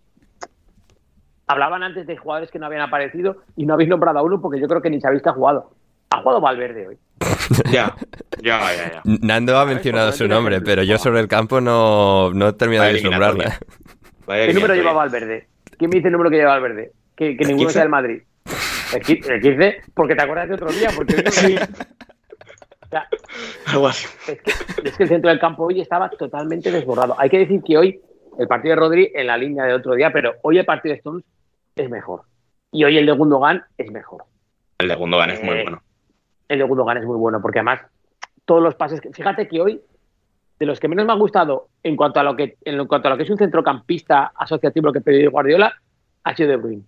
hablaban 1.47 1.83
antes 1.83 2.07
de 2.07 2.17
jugadores 2.17 2.49
que 2.51 2.59
no 2.59 2.65
habían 2.65 2.81
aparecido 2.81 3.37
y 3.55 3.65
no 3.65 3.73
habéis 3.73 3.89
nombrado 3.89 4.19
a 4.19 4.23
uno 4.23 4.41
porque 4.41 4.59
yo 4.59 4.67
creo 4.67 4.81
que 4.81 4.89
ni 4.89 5.01
sabéis 5.01 5.21
que 5.21 5.29
ha 5.29 5.33
jugado. 5.33 5.71
Ha 6.09 6.21
jugado 6.21 6.41
Valverde 6.41 6.87
hoy. 6.87 6.97
Ya, 7.71 7.93
ya, 8.41 8.59
ya, 8.73 8.91
ya. 8.93 9.01
Nando 9.21 9.57
ha 9.57 9.65
mencionado 9.65 10.09
por 10.09 10.17
su 10.17 10.27
nombre, 10.27 10.55
ejemplo. 10.55 10.71
pero 10.71 10.83
yo 10.83 10.97
sobre 10.97 11.19
el 11.19 11.27
campo 11.27 11.59
no, 11.59 12.31
no 12.33 12.47
he 12.49 12.53
terminado 12.53 12.91
de. 12.91 13.01
Vaya 14.25 14.47
¿Qué 14.47 14.53
número 14.53 14.75
lleva 14.75 14.93
Valverde? 14.93 15.47
¿Quién 15.77 15.89
me 15.89 15.97
dice 15.97 16.07
el 16.07 16.13
número 16.13 16.29
que 16.29 16.37
lleva 16.37 16.51
Valverde? 16.51 16.93
Que, 17.15 17.37
que 17.37 17.43
¿El 17.43 17.49
ninguno 17.49 17.67
15? 17.67 17.73
sea 17.73 17.81
del 17.83 17.89
Madrid. 17.89 18.21
El 18.93 19.01
qui- 19.01 19.29
el 19.31 19.41
15, 19.41 19.77
porque 19.93 20.15
te 20.15 20.21
acuerdas 20.23 20.49
de 20.49 20.55
otro 20.55 20.71
día, 20.71 20.89
porque 20.95 21.15
vi. 21.15 21.55
O 22.85 22.87
sea, 22.89 23.07
es 24.27 24.41
que, 24.41 24.51
es 24.83 24.97
que 24.97 25.03
el 25.03 25.09
centro 25.09 25.29
del 25.29 25.39
campo 25.39 25.63
hoy 25.65 25.81
estaba 25.81 26.09
totalmente 26.11 26.71
desbordado. 26.71 27.15
Hay 27.19 27.29
que 27.29 27.39
decir 27.39 27.61
que 27.63 27.77
hoy 27.77 28.01
el 28.37 28.47
partido 28.47 28.75
de 28.75 28.79
Rodri 28.79 29.11
en 29.15 29.27
la 29.27 29.37
línea 29.37 29.63
de 29.65 29.73
otro 29.73 29.95
día, 29.95 30.11
pero 30.11 30.33
hoy 30.43 30.59
el 30.59 30.65
partido 30.65 30.93
de 30.93 30.97
Stones 30.97 31.23
es 31.75 31.89
mejor. 31.89 32.21
Y 32.71 32.83
hoy 32.83 32.97
el 32.97 33.05
de 33.05 33.11
Gundogan 33.13 33.63
es 33.77 33.91
mejor. 33.91 34.23
El 34.77 34.87
de 34.89 34.95
Gundogan 34.95 35.29
es 35.31 35.43
muy 35.43 35.55
Eh, 35.57 35.63
bueno. 35.63 35.81
El 36.47 36.59
de 36.59 36.65
Gundogan 36.65 36.97
es 36.97 37.05
muy 37.05 37.17
bueno, 37.17 37.41
porque 37.41 37.59
además 37.59 37.81
todos 38.45 38.61
los 38.61 38.75
pases. 38.75 39.01
que- 39.01 39.11
Fíjate 39.11 39.47
que 39.47 39.59
hoy, 39.61 39.81
de 40.59 40.65
los 40.67 40.79
que 40.79 40.87
menos 40.87 41.05
me 41.07 41.13
ha 41.13 41.15
gustado 41.15 41.69
en 41.81 41.95
cuanto 41.95 42.19
a 42.19 42.23
lo 42.23 42.35
que, 42.35 42.57
en 42.63 42.85
cuanto 42.87 43.07
a 43.07 43.11
lo 43.11 43.17
que 43.17 43.23
es 43.23 43.29
un 43.29 43.37
centrocampista 43.37 44.31
asociativo 44.35 44.87
lo 44.87 44.93
que 44.93 45.01
pedido 45.01 45.31
Guardiola, 45.31 45.73
ha 46.23 46.35
sido 46.35 46.49
De 46.49 46.57
Bruyne. 46.57 46.83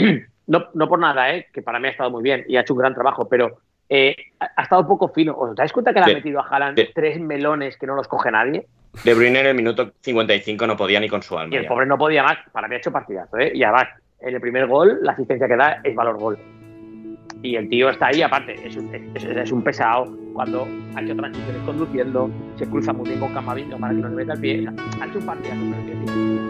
No, 0.46 0.64
no 0.74 0.88
por 0.88 0.98
nada, 0.98 1.32
¿eh? 1.32 1.46
que 1.52 1.62
para 1.62 1.78
mí 1.78 1.86
ha 1.86 1.90
estado 1.92 2.10
muy 2.10 2.24
bien 2.24 2.44
y 2.48 2.56
ha 2.56 2.62
hecho 2.62 2.74
un 2.74 2.80
gran 2.80 2.92
trabajo, 2.92 3.28
pero 3.28 3.58
eh, 3.88 4.16
ha 4.40 4.62
estado 4.62 4.82
un 4.82 4.88
poco 4.88 5.08
fino. 5.10 5.32
¿Os 5.36 5.54
dais 5.54 5.72
cuenta 5.72 5.92
que 5.94 6.00
le 6.00 6.10
ha 6.10 6.14
metido 6.14 6.40
a 6.40 6.48
Haaland 6.48 6.76
de- 6.76 6.90
tres 6.92 7.20
melones 7.20 7.76
que 7.76 7.86
no 7.86 7.94
los 7.94 8.08
coge 8.08 8.32
nadie? 8.32 8.66
De 9.04 9.14
Bruyne 9.14 9.38
en 9.38 9.46
el 9.46 9.54
minuto 9.54 9.92
55 10.00 10.66
no 10.66 10.76
podía 10.76 10.98
ni 10.98 11.08
con 11.08 11.22
su 11.22 11.38
alma. 11.38 11.54
Y 11.54 11.58
el 11.58 11.62
ya. 11.62 11.68
pobre 11.68 11.86
no 11.86 11.96
podía 11.96 12.24
más. 12.24 12.38
Para 12.50 12.66
mí 12.66 12.74
ha 12.74 12.78
hecho 12.78 12.90
partidazo, 12.90 13.38
¿eh? 13.38 13.52
Y 13.54 13.62
además, 13.62 13.84
en 14.20 14.34
el 14.34 14.40
primer 14.40 14.66
gol, 14.66 14.98
la 15.02 15.12
asistencia 15.12 15.46
que 15.46 15.54
da 15.56 15.80
es 15.84 15.94
valor 15.94 16.18
gol. 16.18 16.36
Y 17.42 17.54
el 17.54 17.68
tío 17.68 17.88
está 17.88 18.08
ahí, 18.08 18.20
aparte, 18.20 18.54
es 18.66 18.76
un, 18.76 18.92
es, 19.14 19.22
es 19.24 19.52
un 19.52 19.62
pesado. 19.62 20.06
Cuando 20.32 20.66
ha 20.96 21.00
hecho 21.00 21.14
transiciones 21.14 21.62
conduciendo, 21.64 22.28
se 22.56 22.68
cruza 22.68 22.92
muy 22.92 23.06
bien 23.08 23.20
con 23.20 23.32
Camavinga 23.32 23.76
para 23.76 23.94
que 23.94 24.00
no 24.00 24.08
le 24.08 24.16
meta 24.16 24.32
el 24.32 24.40
pie. 24.40 24.58
O 24.60 24.62
sea, 24.62 25.04
ha 25.04 25.06
hecho 25.06 25.18
un 25.20 25.26
partidazo. 25.26 26.49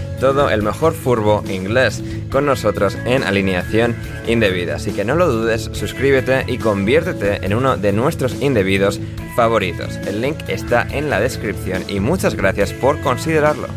todo 0.21 0.51
el 0.51 0.61
mejor 0.61 0.93
furbo 0.93 1.43
inglés 1.49 2.03
con 2.29 2.45
nosotros 2.45 2.95
en 3.05 3.23
alineación 3.23 3.95
indebida. 4.27 4.75
Así 4.75 4.93
que 4.93 5.03
no 5.03 5.15
lo 5.15 5.27
dudes, 5.27 5.71
suscríbete 5.73 6.45
y 6.47 6.59
conviértete 6.59 7.43
en 7.43 7.55
uno 7.55 7.75
de 7.75 7.91
nuestros 7.91 8.39
indebidos 8.39 9.01
favoritos. 9.35 9.97
El 10.05 10.21
link 10.21 10.37
está 10.47 10.87
en 10.91 11.09
la 11.09 11.19
descripción 11.19 11.83
y 11.89 11.99
muchas 11.99 12.35
gracias 12.35 12.71
por 12.71 13.01
considerarlo. 13.01 13.67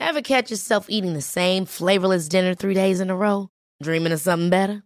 Ever 0.00 0.22
catch 0.22 0.50
yourself 0.50 0.86
eating 0.88 1.14
the 1.14 1.20
same 1.20 1.66
flavorless 1.66 2.28
dinner 2.28 2.54
three 2.54 2.74
days 2.74 3.00
in 3.00 3.10
a 3.10 3.16
row? 3.16 3.48
Dreaming 3.82 4.12
of 4.12 4.20
something 4.20 4.50
better? 4.50 4.85